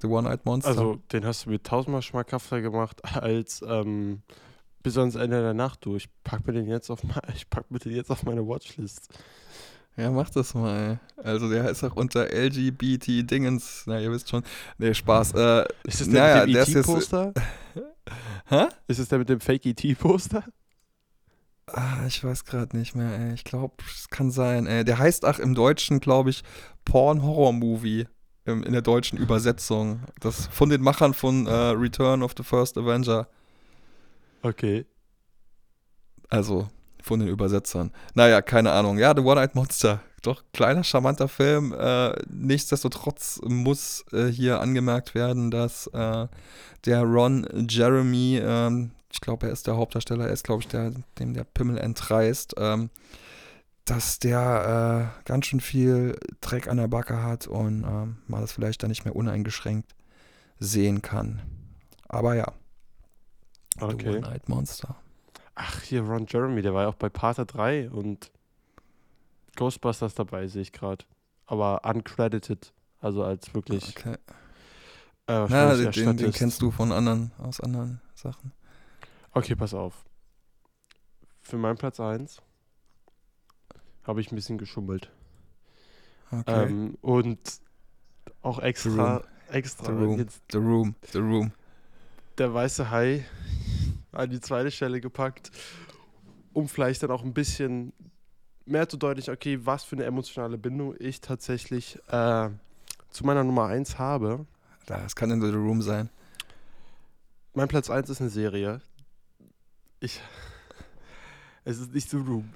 [0.02, 0.70] The One-Eyed Monster.
[0.70, 4.22] Also, den hast du mir tausendmal schmackhafter gemacht als ähm,
[4.82, 6.04] bis ans Ende der Nacht durch.
[6.04, 7.00] Ich pack mir den jetzt auf,
[7.36, 9.08] ich pack mir den jetzt auf meine Watchlist.
[9.98, 11.00] Ja, mach das mal.
[11.16, 13.82] Also der heißt auch unter LGBT-Dingens.
[13.86, 14.44] Na, ihr wisst schon.
[14.78, 15.32] Nee, Spaß.
[15.34, 17.34] Äh, ist es der naja, mit dem ist ET-Poster?
[18.46, 18.66] hä?
[18.86, 20.44] Ist es der mit dem Fake ET-Poster?
[21.66, 23.34] Ah, ich weiß gerade nicht mehr, ey.
[23.34, 24.66] Ich glaube, es kann sein.
[24.66, 24.84] Ey.
[24.84, 26.42] Der heißt auch im Deutschen, glaube ich,
[26.84, 28.06] Porn-Horror-Movie.
[28.44, 30.00] im- In der deutschen Übersetzung.
[30.20, 33.28] Das von den Machern von äh, Return of the First Avenger.
[34.42, 34.86] Okay.
[36.30, 36.68] Also
[37.08, 37.90] von den Übersetzern.
[38.14, 38.98] Naja, keine Ahnung.
[38.98, 40.00] Ja, The One-Eyed Monster.
[40.22, 41.72] Doch, kleiner, charmanter Film.
[41.72, 46.26] Äh, nichtsdestotrotz muss äh, hier angemerkt werden, dass äh,
[46.84, 50.92] der Ron Jeremy, ähm, ich glaube, er ist der Hauptdarsteller, er ist, glaube ich, der,
[51.18, 52.90] dem der Pimmel entreißt, ähm,
[53.84, 58.52] dass der äh, ganz schön viel Dreck an der Backe hat und ähm, man das
[58.52, 59.94] vielleicht dann nicht mehr uneingeschränkt
[60.58, 61.40] sehen kann.
[62.08, 62.52] Aber ja,
[63.78, 64.16] The Okay.
[64.18, 64.96] One-Eyed Monster.
[65.88, 68.30] Hier Ron Jeremy, der war ja auch bei Pater 3 und
[69.56, 71.04] Ghostbusters dabei, sehe ich gerade.
[71.46, 72.72] Aber uncredited.
[73.00, 73.96] Also als wirklich.
[73.96, 74.16] Okay.
[75.28, 78.52] Äh, Na, den, den, den kennst du von anderen, aus anderen Sachen.
[79.32, 80.04] Okay, pass auf.
[81.40, 82.42] Für meinen Platz 1
[84.04, 85.10] habe ich ein bisschen geschummelt.
[86.30, 86.66] Okay.
[86.66, 87.38] Ähm, und
[88.42, 89.26] auch extra, Room.
[89.50, 90.18] extra The Room.
[90.18, 91.52] jetzt The Room, The Room.
[92.36, 93.24] der weiße Hai
[94.12, 95.50] an die zweite Stelle gepackt,
[96.52, 97.92] um vielleicht dann auch ein bisschen
[98.64, 102.50] mehr zu deutlich, okay, was für eine emotionale Bindung ich tatsächlich äh,
[103.10, 104.46] zu meiner Nummer 1 habe.
[104.86, 106.10] Das kann in The Room sein.
[107.54, 108.80] Mein Platz 1 ist eine Serie.
[110.00, 110.20] Ich.
[111.64, 112.48] Es ist nicht so Room.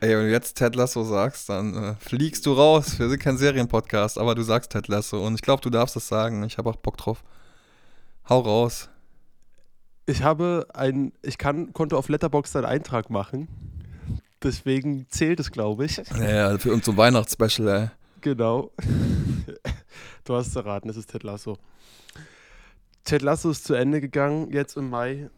[0.00, 2.98] Ey, wenn du jetzt Ted Lasso sagst, dann äh, fliegst du raus.
[2.98, 6.08] Wir sind kein Serienpodcast, aber du sagst Ted Lasso und ich glaube, du darfst es
[6.08, 6.42] sagen.
[6.42, 7.22] Ich habe auch Bock drauf.
[8.28, 8.88] Hau raus.
[10.10, 11.12] Ich habe ein.
[11.22, 13.46] Ich kann, konnte auf Letterboxd einen Eintrag machen.
[14.42, 15.98] Deswegen zählt es, glaube ich.
[16.18, 17.88] Ja, für uns so Weihnachtsspecial, ey.
[18.20, 18.70] Genau.
[20.24, 21.56] Du hast erraten, es ist Ted Lasso.
[23.04, 25.30] Ted Lasso ist zu Ende gegangen, jetzt im Mai.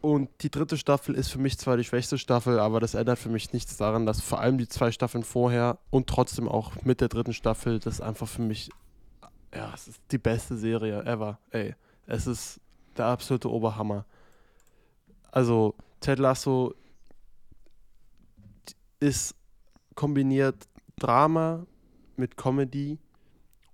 [0.00, 3.30] Und die dritte Staffel ist für mich zwar die schwächste Staffel, aber das ändert für
[3.30, 7.08] mich nichts daran, dass vor allem die zwei Staffeln vorher und trotzdem auch mit der
[7.08, 8.70] dritten Staffel das einfach für mich,
[9.52, 11.38] ja, es ist die beste Serie ever.
[11.50, 11.74] Ey,
[12.06, 12.60] es ist
[12.98, 14.04] der absolute Oberhammer.
[15.30, 16.74] Also, Ted Lasso
[19.00, 19.34] ist
[19.94, 20.68] kombiniert
[20.98, 21.66] Drama
[22.16, 22.98] mit Comedy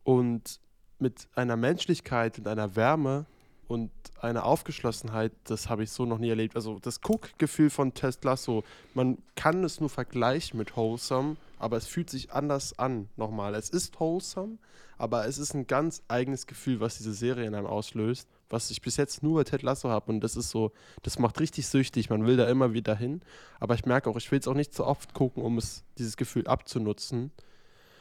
[0.02, 0.60] und
[0.98, 3.26] mit einer Menschlichkeit und einer Wärme
[3.68, 6.56] und einer Aufgeschlossenheit, das habe ich so noch nie erlebt.
[6.56, 8.64] Also das Guckgefühl von Ted Lasso,
[8.94, 13.54] man kann es nur vergleichen mit Wholesome, aber es fühlt sich anders an, nochmal.
[13.54, 14.58] Es ist Wholesome,
[14.98, 18.80] aber es ist ein ganz eigenes Gefühl, was diese Serie in einem auslöst, was ich
[18.80, 22.08] bis jetzt nur bei Ted Lasso habe und das ist so, das macht richtig süchtig,
[22.08, 23.20] man will da immer wieder hin,
[23.60, 26.16] aber ich merke auch, ich will es auch nicht zu oft gucken, um es, dieses
[26.16, 27.32] Gefühl abzunutzen.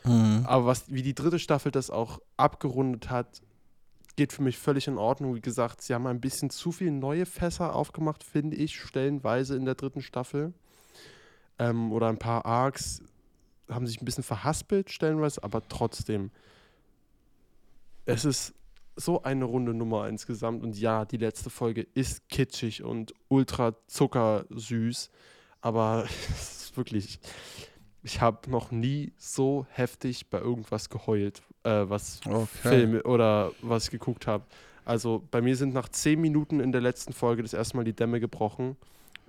[0.03, 0.43] Mhm.
[0.45, 3.41] Aber was, wie die dritte Staffel das auch abgerundet hat,
[4.15, 5.33] geht für mich völlig in Ordnung.
[5.35, 9.65] Wie gesagt, sie haben ein bisschen zu viele neue Fässer aufgemacht, finde ich, stellenweise in
[9.65, 10.53] der dritten Staffel.
[11.57, 13.01] Ähm, oder ein paar Arcs
[13.69, 16.29] haben sich ein bisschen verhaspelt, stellenweise, aber trotzdem.
[18.05, 18.53] Es ist
[18.95, 20.63] so eine runde Nummer insgesamt.
[20.63, 25.09] Und ja, die letzte Folge ist kitschig und ultra zuckersüß.
[25.61, 27.19] Aber es ist wirklich.
[28.05, 32.47] Ich habe noch nie so heftig bei irgendwas geheult, äh, was Okay.
[32.47, 34.43] Filme oder was ich geguckt habe.
[34.83, 37.93] Also bei mir sind nach zehn Minuten in der letzten Folge das erste Mal die
[37.95, 38.75] Dämme gebrochen.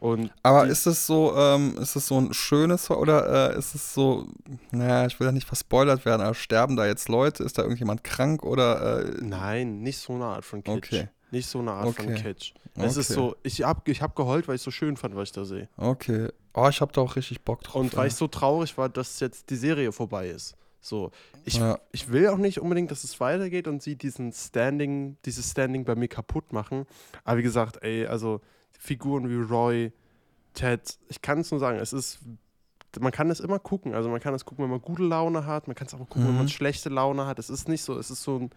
[0.05, 3.94] Und Aber ist es so, ähm, ist es so ein schönes oder äh, ist es
[3.94, 4.26] so,
[4.70, 7.42] naja, ich will ja nicht verspoilert werden, aber sterben da jetzt Leute?
[7.42, 10.92] Ist da irgendjemand krank oder äh, Nein, nicht so eine Art von Kitsch.
[10.92, 11.09] Okay.
[11.30, 12.22] Nicht so eine Art von Okay.
[12.22, 12.52] Kitsch.
[12.74, 13.18] Es ist Okay.
[13.18, 15.46] so, ich habe ich hab geheult, weil ich es so schön fand, was ich da
[15.46, 15.70] sehe.
[15.78, 16.28] Okay.
[16.52, 17.76] Oh, ich hab da auch richtig Bock drauf.
[17.76, 18.09] Und weil ey.
[18.09, 20.55] ich so traurig war, dass jetzt die Serie vorbei ist.
[20.82, 21.12] So,
[21.46, 21.78] ich, Ja.
[21.92, 25.94] ich will auch nicht unbedingt, dass es weitergeht und sie diesen Standing, dieses Standing bei
[25.94, 26.84] mir kaputt machen.
[27.24, 28.42] Aber wie gesagt, ey, also
[28.85, 29.93] Figuren wie Roy,
[30.53, 32.18] Ted, ich kann es nur sagen, es ist,
[33.01, 33.95] man kann es immer gucken.
[33.95, 36.24] Also man kann es gucken, wenn man gute Laune hat, man kann es auch gucken,
[36.24, 36.37] wenn Mhm.
[36.39, 37.39] man schlechte Laune hat.
[37.39, 38.51] Es ist nicht so, es ist so ein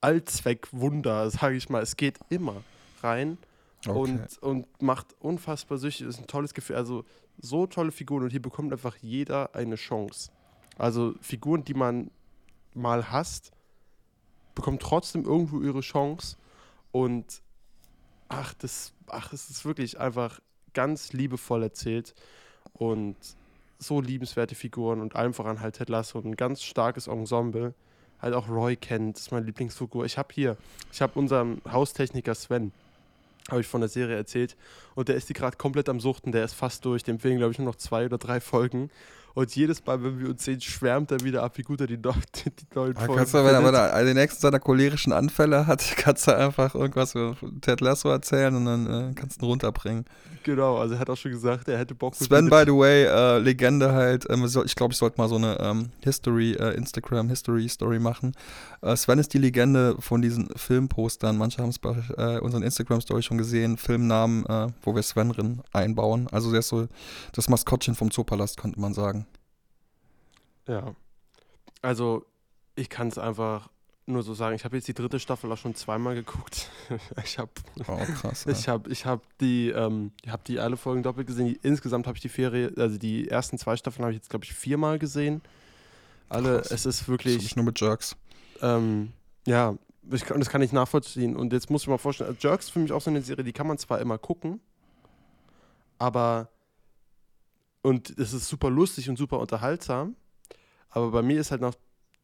[0.00, 1.82] Allzweckwunder, sage ich mal.
[1.82, 2.62] Es geht immer
[3.02, 3.38] rein
[3.86, 3.98] okay.
[3.98, 6.06] und, und macht unfassbar süchtig.
[6.06, 6.76] Ist ein tolles Gefühl.
[6.76, 7.04] Also
[7.38, 10.30] so tolle Figuren und hier bekommt einfach jeder eine Chance.
[10.78, 12.10] Also Figuren, die man
[12.74, 13.52] mal hasst,
[14.54, 16.36] bekommen trotzdem irgendwo ihre Chance
[16.92, 17.42] und
[18.30, 20.40] ach, das, ach, es ist wirklich einfach
[20.72, 22.14] ganz liebevoll erzählt
[22.72, 23.16] und
[23.78, 27.74] so liebenswerte Figuren und allen voran halt Ted Lasso und ein ganz starkes Ensemble.
[28.22, 30.04] Halt auch Roy kennt, das ist meine Lieblingsfigur.
[30.04, 30.56] Ich habe hier,
[30.92, 32.72] ich habe unseren Haustechniker Sven.
[33.50, 34.56] habe ich von der Serie erzählt.
[34.94, 37.02] Und der ist die gerade komplett am Suchten, der ist fast durch.
[37.02, 38.90] Dem fehlen, glaube ich, nur noch zwei oder drei Folgen.
[39.34, 41.96] Und jedes Mal, wenn wir uns sehen, schwärmt er wieder ab, wie gut er die,
[41.96, 42.02] die,
[42.44, 43.64] die neuen Folgen du, wenn er, findet.
[43.64, 48.08] wenn er den nächsten seiner cholerischen Anfälle hat, kannst du einfach irgendwas über Ted Lasso
[48.08, 50.04] erzählen und dann äh, kannst du ihn runterbringen.
[50.42, 53.38] Genau, also er hat auch schon gesagt, er hätte Bock Sven, by the way, äh,
[53.38, 54.26] Legende halt.
[54.30, 58.32] Ähm, ich glaube, ich sollte mal so eine ähm, History, äh, Instagram History Story machen.
[58.80, 61.36] Äh, Sven ist die Legende von diesen Filmpostern.
[61.36, 63.76] Manche haben es bei äh, unseren Instagram Story schon gesehen.
[63.76, 66.26] Filmnamen, äh, wo wir Sven drin einbauen.
[66.32, 66.88] Also der ist so
[67.32, 69.19] das Maskottchen vom Zoopalast, könnte man sagen.
[70.70, 70.94] Ja.
[71.82, 72.24] Also,
[72.76, 73.68] ich kann es einfach
[74.06, 74.54] nur so sagen.
[74.56, 76.70] Ich habe jetzt die dritte Staffel auch schon zweimal geguckt.
[77.24, 77.50] ich habe
[77.86, 78.44] Oh, krass.
[78.44, 78.52] ja.
[78.52, 81.56] ich hab, ich hab die, ähm, ich die alle Folgen doppelt gesehen.
[81.62, 84.52] Insgesamt habe ich die Ferie, also die ersten zwei Staffeln habe ich jetzt, glaube ich,
[84.52, 85.42] viermal gesehen.
[86.28, 86.70] Alle, Krass.
[86.70, 88.16] es ist wirklich, ich nur mit Jerks.
[88.62, 89.12] ähm,
[89.46, 89.76] ja,
[90.12, 91.36] ich das kann ich nachvollziehen.
[91.36, 93.44] Und jetzt muss ich mal vorstellen, also Jerks ist für mich auch so eine Serie,
[93.44, 94.60] die kann man zwar immer gucken,
[95.98, 96.48] aber
[97.82, 100.14] und es ist super lustig und super unterhaltsam,
[100.90, 101.74] aber bei mir ist halt noch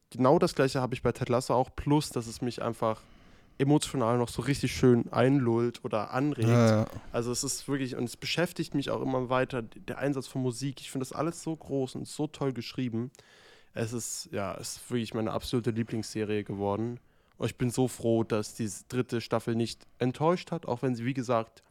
[0.09, 3.01] genau das gleiche habe ich bei Ted Lasso auch, plus dass es mich einfach
[3.59, 6.47] emotional noch so richtig schön einlullt oder anregt.
[6.47, 6.87] Ja, ja.
[7.11, 10.79] Also es ist wirklich, und es beschäftigt mich auch immer weiter, der Einsatz von Musik.
[10.81, 13.11] Ich finde das alles so groß und so toll geschrieben.
[13.73, 16.99] Es ist, ja, es ist wirklich meine absolute Lieblingsserie geworden.
[17.37, 21.05] Und ich bin so froh, dass diese dritte Staffel nicht enttäuscht hat, auch wenn sie,
[21.05, 21.63] wie gesagt,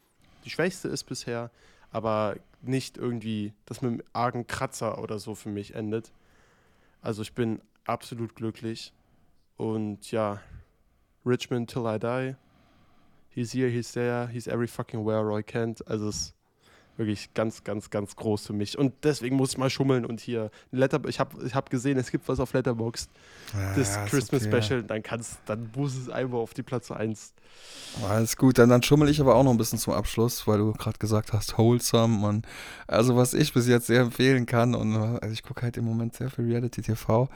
[0.45, 1.51] die schwächste ist bisher,
[1.91, 6.11] aber nicht irgendwie, das mit einem argen Kratzer oder so für mich endet.
[7.01, 8.93] Also ich bin absolut glücklich.
[9.57, 10.41] Und ja,
[11.25, 12.35] Richmond till I die.
[13.29, 15.85] He's here, he's there, he's every fucking where Roy Kent.
[15.87, 16.33] Also es
[16.97, 18.77] wirklich ganz, ganz, ganz groß für mich.
[18.77, 22.11] Und deswegen muss ich mal schummeln und hier Letter ich habe ich hab gesehen, es
[22.11, 23.09] gibt was auf Letterboxd,
[23.75, 24.61] das Ja, ist Christmas okay.
[24.61, 27.33] Special, dann kannst dann muss es einfach auf die Platz 1.
[28.07, 30.73] Alles gut, dann, dann schummel ich aber auch noch ein bisschen zum Abschluss, weil du
[30.73, 32.45] gerade gesagt hast, wholesome und
[32.87, 36.15] also was ich bis jetzt sehr empfehlen kann und also ich gucke halt im Moment
[36.15, 37.29] sehr viel Reality TV.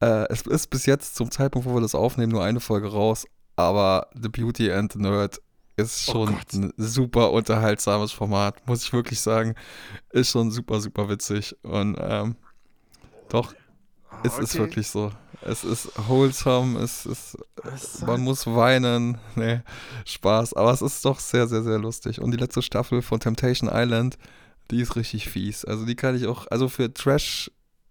[0.00, 3.26] Äh, es ist bis jetzt zum Zeitpunkt, wo wir das aufnehmen, nur eine Folge raus,
[3.56, 5.40] aber The Beauty and the Nerd
[5.80, 6.52] ist Oh schon Gott.
[6.54, 9.54] ein super unterhaltsames Format, muss ich wirklich sagen.
[10.10, 12.36] Ist schon super, super witzig und ähm,
[13.28, 13.54] doch,
[14.24, 15.12] es ist wirklich so.
[15.42, 17.38] Es ist wholesome, es ist
[18.06, 19.18] man muss weinen.
[19.36, 19.60] Nee,
[20.04, 20.52] Spaß.
[20.54, 22.20] Aber es ist doch sehr, sehr, sehr lustig.
[22.20, 24.18] Und die letzte Staffel von Temptation Island,
[24.70, 25.64] die ist richtig fies.
[25.64, 26.92] Also die kann ich auch, also für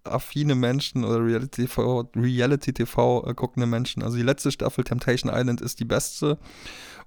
[0.03, 4.03] Trash-affine Menschen oder Reality TV, Reality TV äh, guckende Menschen.
[4.03, 6.37] Also die letzte Staffel Temptation Island ist die beste.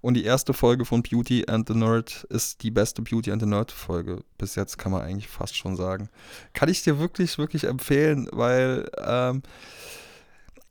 [0.00, 3.46] Und die erste Folge von Beauty and the Nerd ist die beste Beauty and the
[3.46, 4.24] Nerd Folge.
[4.36, 6.08] Bis jetzt kann man eigentlich fast schon sagen.
[6.54, 9.42] Kann ich dir wirklich, wirklich empfehlen, weil ähm,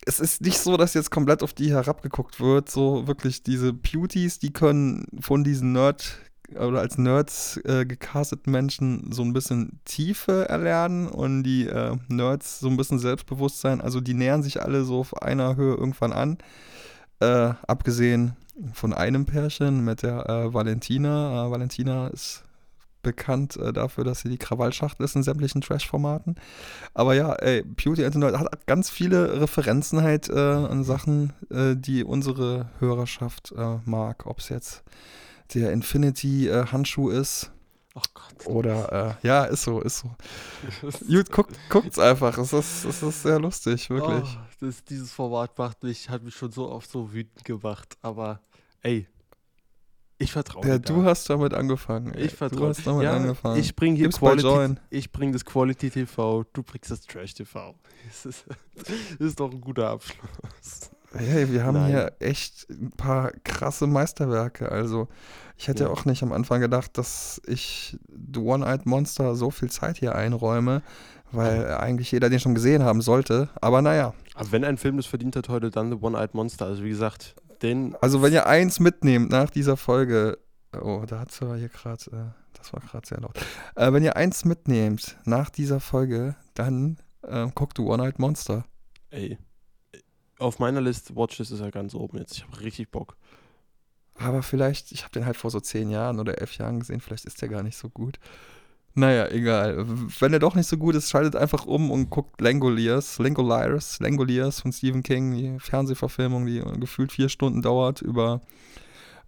[0.06, 2.70] es ist nicht so, dass jetzt komplett auf die herabgeguckt wird.
[2.70, 6.18] So wirklich diese Beauties, die können von diesen Nerd
[6.56, 12.60] oder als Nerds äh, gecasteten Menschen so ein bisschen Tiefe erlernen und die äh, Nerds
[12.60, 13.82] so ein bisschen Selbstbewusstsein.
[13.82, 16.38] Also die nähern sich alle so auf einer Höhe irgendwann an.
[17.20, 18.36] Äh, abgesehen
[18.74, 21.48] von einem Pärchen mit der äh, Valentina.
[21.48, 22.44] Äh, Valentina ist
[23.04, 26.36] bekannt äh, dafür, dass sie die Krawallschachtel ist in sämtlichen Trash-Formaten.
[26.94, 32.04] Aber ja, ey, Beauty and the Nerd hat ganz viele Referenzen halt an Sachen, die
[32.04, 33.54] unsere Hörerschaft
[33.86, 34.26] mag.
[34.28, 34.84] Ob es jetzt
[35.54, 37.52] der Infinity-Handschuh ist
[37.94, 38.48] Oh Gott.
[38.48, 40.16] oder, äh, ja, ist so, ist so.
[41.08, 42.38] Gut, guckt, guckt's einfach.
[42.38, 44.38] Es ist, es ist sehr lustig, wirklich.
[44.38, 47.98] Oh, das, dieses Format macht mich, hat mich schon so oft so wütend gemacht.
[48.02, 48.40] Aber
[48.82, 49.08] ey,
[50.20, 52.14] ich vertraue ja, du hast damit angefangen.
[52.16, 52.70] Ich Du vertraue.
[52.70, 53.60] hast damit ja, angefangen.
[53.60, 54.80] Ich bringe hier Gibt's bei Quality.
[54.92, 56.46] Ich bringe das Quality TV.
[56.54, 57.76] Du bringst das Trash TV.
[58.08, 58.46] Das ist,
[58.76, 58.88] das
[59.20, 60.92] ist doch ein guter Abschluss.
[61.14, 61.88] Hey, wir haben Nein.
[61.92, 64.72] hier echt ein paar krasse Meisterwerke.
[64.72, 65.08] Also,
[65.58, 65.90] ich hätte Ja.
[65.90, 67.98] auch nicht am Anfang gedacht, dass ich
[68.34, 70.82] The One-Eyed Monster so viel Zeit hier einräume,
[71.32, 73.50] weil eigentlich jeder den schon gesehen haben sollte.
[73.60, 76.66] Aber naja, Aber wenn ein Film das verdient hat heute, dann The One-Eyed Monster.
[76.66, 77.96] Also wie gesagt, den.
[78.02, 80.38] also wenn ihr eins mitnehmt nach dieser Folge,
[80.82, 83.38] oh, da hat zwar hier gerade, äh, das war gerade sehr laut.
[83.76, 86.98] Äh, wenn ihr eins mitnehmt nach dieser Folge, dann
[87.28, 88.64] äh, guckt The One-Eyed Monster.
[89.10, 89.38] Ey.
[90.42, 92.38] Auf meiner Liste Watchlist ist er ganz oben jetzt.
[92.38, 93.16] Ich habe richtig Bock.
[94.16, 97.26] Aber vielleicht, ich habe den halt vor so zehn Jahren oder elf Jahren gesehen, vielleicht
[97.26, 98.20] ist der gar nicht so gut.
[98.94, 99.86] Naja, egal.
[100.20, 104.60] Wenn er doch nicht so gut ist, schaltet einfach um und guckt Langoliers, Langoliers, Langoliers
[104.60, 108.42] von Stephen King, die Fernsehverfilmung, die gefühlt vier Stunden dauert, über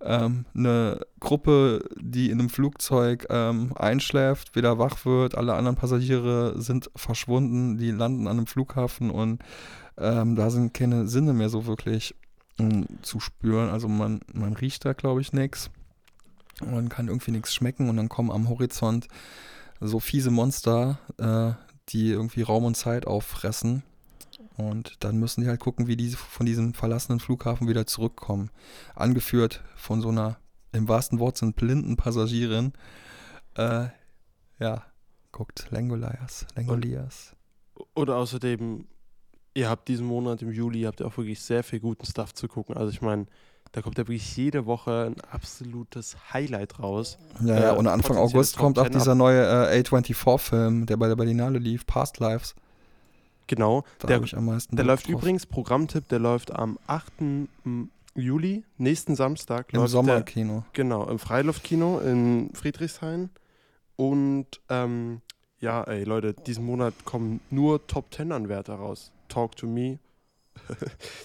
[0.04, 6.62] ähm, eine Gruppe, die in einem Flugzeug ähm, einschläft, wieder wach wird, alle anderen Passagiere
[6.62, 9.41] sind verschwunden, die landen an einem Flughafen und
[9.97, 12.16] ähm, da sind keine Sinne mehr so wirklich
[12.60, 13.70] ähm, zu spüren.
[13.70, 15.70] Also man, man riecht da, glaube ich, nichts.
[16.62, 19.08] und kann irgendwie nichts schmecken und dann kommen am Horizont
[19.80, 21.54] so fiese Monster, äh,
[21.89, 23.84] die irgendwie Raum und Zeit auffressen.
[24.58, 28.51] Und dann müssen die halt gucken, wie die von diesem verlassenen Flughafen wieder zurückkommen.
[28.95, 30.38] Angeführt von so einer,
[30.72, 32.74] im wahrsten Wort sind blinden Passagierin.
[33.56, 33.88] Äh,
[34.60, 34.84] ja,
[35.32, 37.36] guckt Langoliers, Langoliers.
[37.93, 38.86] Und außerdem,
[39.56, 42.47] ihr habt diesen Monat im Juli, habt ihr auch wirklich sehr viel guten Stuff zu
[42.47, 42.78] gucken.
[42.78, 43.26] Also ich meine,
[43.72, 47.18] da kommt ja wirklich jede Woche ein absolutes Highlight raus.
[47.43, 48.99] Ja, ja, Äh, und Anfang August kommt auch 10 ab.
[48.99, 52.54] dieser neue äh, A24-Film, der bei der Berlinale lief, Past Lives.
[53.48, 53.84] Genau.
[54.00, 55.14] Da Der, ich am meisten der läuft drauf.
[55.14, 57.14] übrigens, Programmtipp, der läuft am 8.
[58.16, 59.74] Juli, nächsten Samstag.
[59.74, 60.66] im läuft Der, Sommerkino.
[60.74, 63.30] genau, im Freiluftkino in Friedrichshain.
[63.96, 65.22] Und ähm,
[65.60, 69.12] ja, ey Leute, diesen Monat kommen nur Top 10 Anwärter raus.
[69.30, 70.00] Talk to me.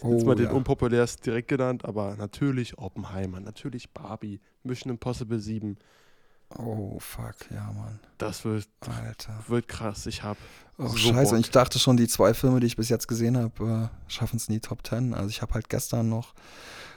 [0.02, 0.56] Jetzt mal den Oh, ja.
[0.56, 5.76] unpopulärsten direkt genannt, aber natürlich Oppenheimer, natürlich Barbie, Mission Impossible 7.
[6.56, 8.00] oh, fuck, ja, Mann.
[8.18, 9.38] Das wird, Alter.
[9.48, 10.06] wird krass.
[10.06, 10.36] Ich hab
[10.80, 11.34] Oh, So scheiße.
[11.34, 11.46] Und Bock.
[11.46, 14.48] ich dachte schon, die zwei Filme, die ich bis jetzt gesehen habe, äh, schaffen es
[14.48, 15.12] nie Top 10.
[15.12, 16.34] Also ich habe halt gestern noch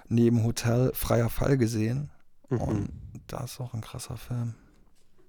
[0.08, 2.12] neben Hotel Freier Fall gesehen.
[2.49, 2.89] Und
[3.28, 4.54] das ist auch ein krasser Film.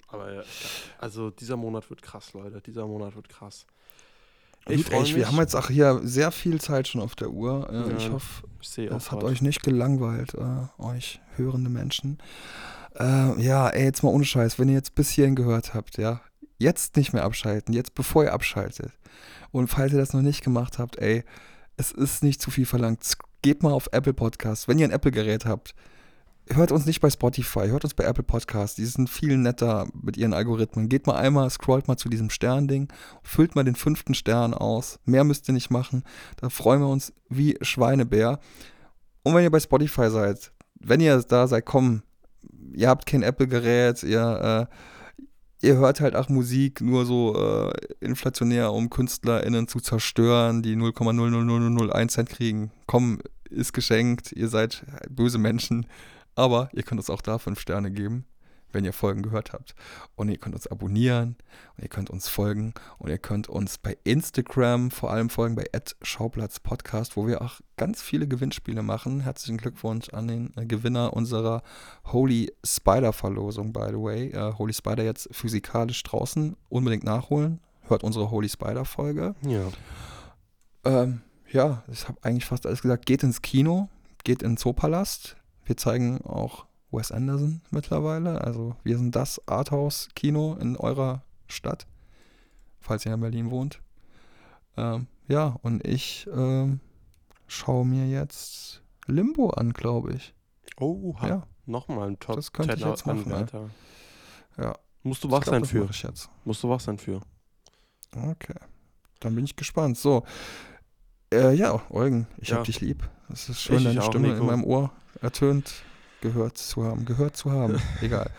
[0.09, 0.43] Aber ja,
[0.99, 2.61] also dieser Monat wird krass, Leute.
[2.61, 3.65] Dieser Monat wird krass.
[4.67, 7.69] Gut, freu ey, wir haben jetzt auch hier sehr viel Zeit schon auf der Uhr.
[7.71, 12.19] Äh, Ja, ich hoffe, ich das hat euch nicht gelangweilt, äh, euch hörende Menschen.
[12.99, 16.21] Äh, ja, ey, jetzt mal ohne Scheiß, wenn ihr jetzt bis hierhin gehört habt, ja,
[16.59, 18.93] jetzt nicht mehr abschalten, jetzt bevor ihr abschaltet.
[19.51, 21.25] Und falls ihr das noch nicht gemacht habt, ey,
[21.77, 23.01] es ist nicht zu viel verlangt.
[23.43, 24.69] Geht mal auf Apple Podcasts.
[24.69, 25.75] Wenn ihr ein Apple-Gerät habt,
[26.49, 28.77] hört uns nicht bei Spotify, hört uns bei Apple Podcasts.
[28.77, 30.89] Die sind viel netter mit ihren Algorithmen.
[30.89, 32.89] Geht mal einmal, scrollt mal zu diesem Sternding,
[33.23, 35.01] füllt mal den fünften Stern aus.
[35.05, 36.05] Mehr müsst ihr nicht machen.
[36.37, 38.39] Da freuen wir uns wie Schweinebär.
[39.23, 42.03] Und wenn ihr bei Spotify seid, wenn ihr da seid, komm,
[42.75, 44.69] ihr habt kein Apple-Gerät, ihr,
[45.63, 50.77] äh, ihr hört halt auch Musik nur so äh, inflationär, um KünstlerInnen zu zerstören, die
[50.77, 52.71] 0,00001 Cent kriegen.
[52.87, 55.87] Komm, ist geschenkt, ihr seid böse Menschen,
[56.35, 58.25] aber ihr könnt uns auch da fünf Sterne geben,
[58.73, 59.75] wenn ihr Folgen gehört habt.
[60.15, 61.37] Und ihr könnt uns abonnieren
[61.77, 65.65] und ihr könnt uns folgen und ihr könnt uns bei Instagram vor allem folgen bei
[66.03, 69.21] Schauplatz Podcast, wo wir auch ganz viele Gewinnspiele machen.
[69.21, 71.63] Herzlichen Glückwunsch an den äh, Gewinner unserer
[72.07, 74.29] Holy Spider Verlosung, by the way.
[74.31, 76.57] Äh, Holy Spider jetzt physikalisch draußen.
[76.69, 77.61] Unbedingt nachholen.
[77.83, 79.35] Hört unsere Holy Spider Folge.
[79.43, 79.69] Ja.
[80.85, 83.07] Ähm, ja, ich habe eigentlich fast alles gesagt.
[83.07, 83.89] Geht ins Kino,
[84.25, 85.37] geht in den Zoopalast.
[85.65, 88.41] Wir zeigen auch Wes Anderson mittlerweile.
[88.43, 91.87] Also wir sind das Arthouse-Kino in eurer Stadt,
[92.81, 93.81] falls ihr in Berlin wohnt.
[94.77, 96.81] Ähm, ja, und ich ähm,
[97.47, 100.35] schaue mir jetzt Limbo an, glaube ich.
[100.79, 103.37] Oh, Ja, nochmal ein Top Das könnte ich 10 jetzt machen, ja.
[103.37, 103.71] Anwärter.
[104.59, 104.75] ja.
[105.05, 105.89] Musst du wach glaub, sein für.
[105.91, 106.29] ich jetzt.
[106.45, 107.21] Musst du wach sein für.
[108.17, 108.55] Okay.
[109.21, 109.99] Dann bin ich gespannt.
[109.99, 110.25] So.
[111.33, 112.59] Äh, ja, Eugen, ich Ja.
[112.59, 113.09] hab dich lieb.
[113.33, 114.41] Es ist schön, Ich deine auch, Stimme Nico.
[114.41, 115.73] in meinem Ohr ertönt,
[116.23, 117.05] gehört zu haben.
[117.05, 117.79] Gehört zu haben.
[118.01, 118.31] Egal.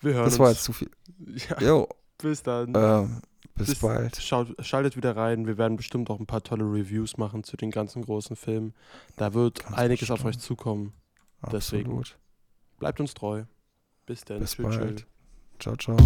[0.00, 0.56] Wir hören Das war uns.
[0.56, 0.90] jetzt zu viel.
[1.48, 1.88] Ja, Jo,
[2.18, 2.72] bis dann.
[2.74, 3.22] ähm,
[3.54, 4.16] bis, Bis- bald.
[4.16, 5.46] Schaut, schaltet wieder rein.
[5.46, 8.74] Wir werden bestimmt auch ein paar tolle Reviews machen zu den ganzen großen Filmen.
[9.16, 10.42] Da wird Ganz einiges auf euch bestimmt.
[10.42, 10.92] zukommen.
[11.52, 11.90] deswegen.
[11.90, 12.18] Absolut.
[12.80, 13.44] Bleibt uns treu.
[14.06, 14.40] Bis dann.
[14.40, 14.62] Bis tschö.
[14.64, 15.06] bald.
[15.60, 15.96] Ciao, ciao.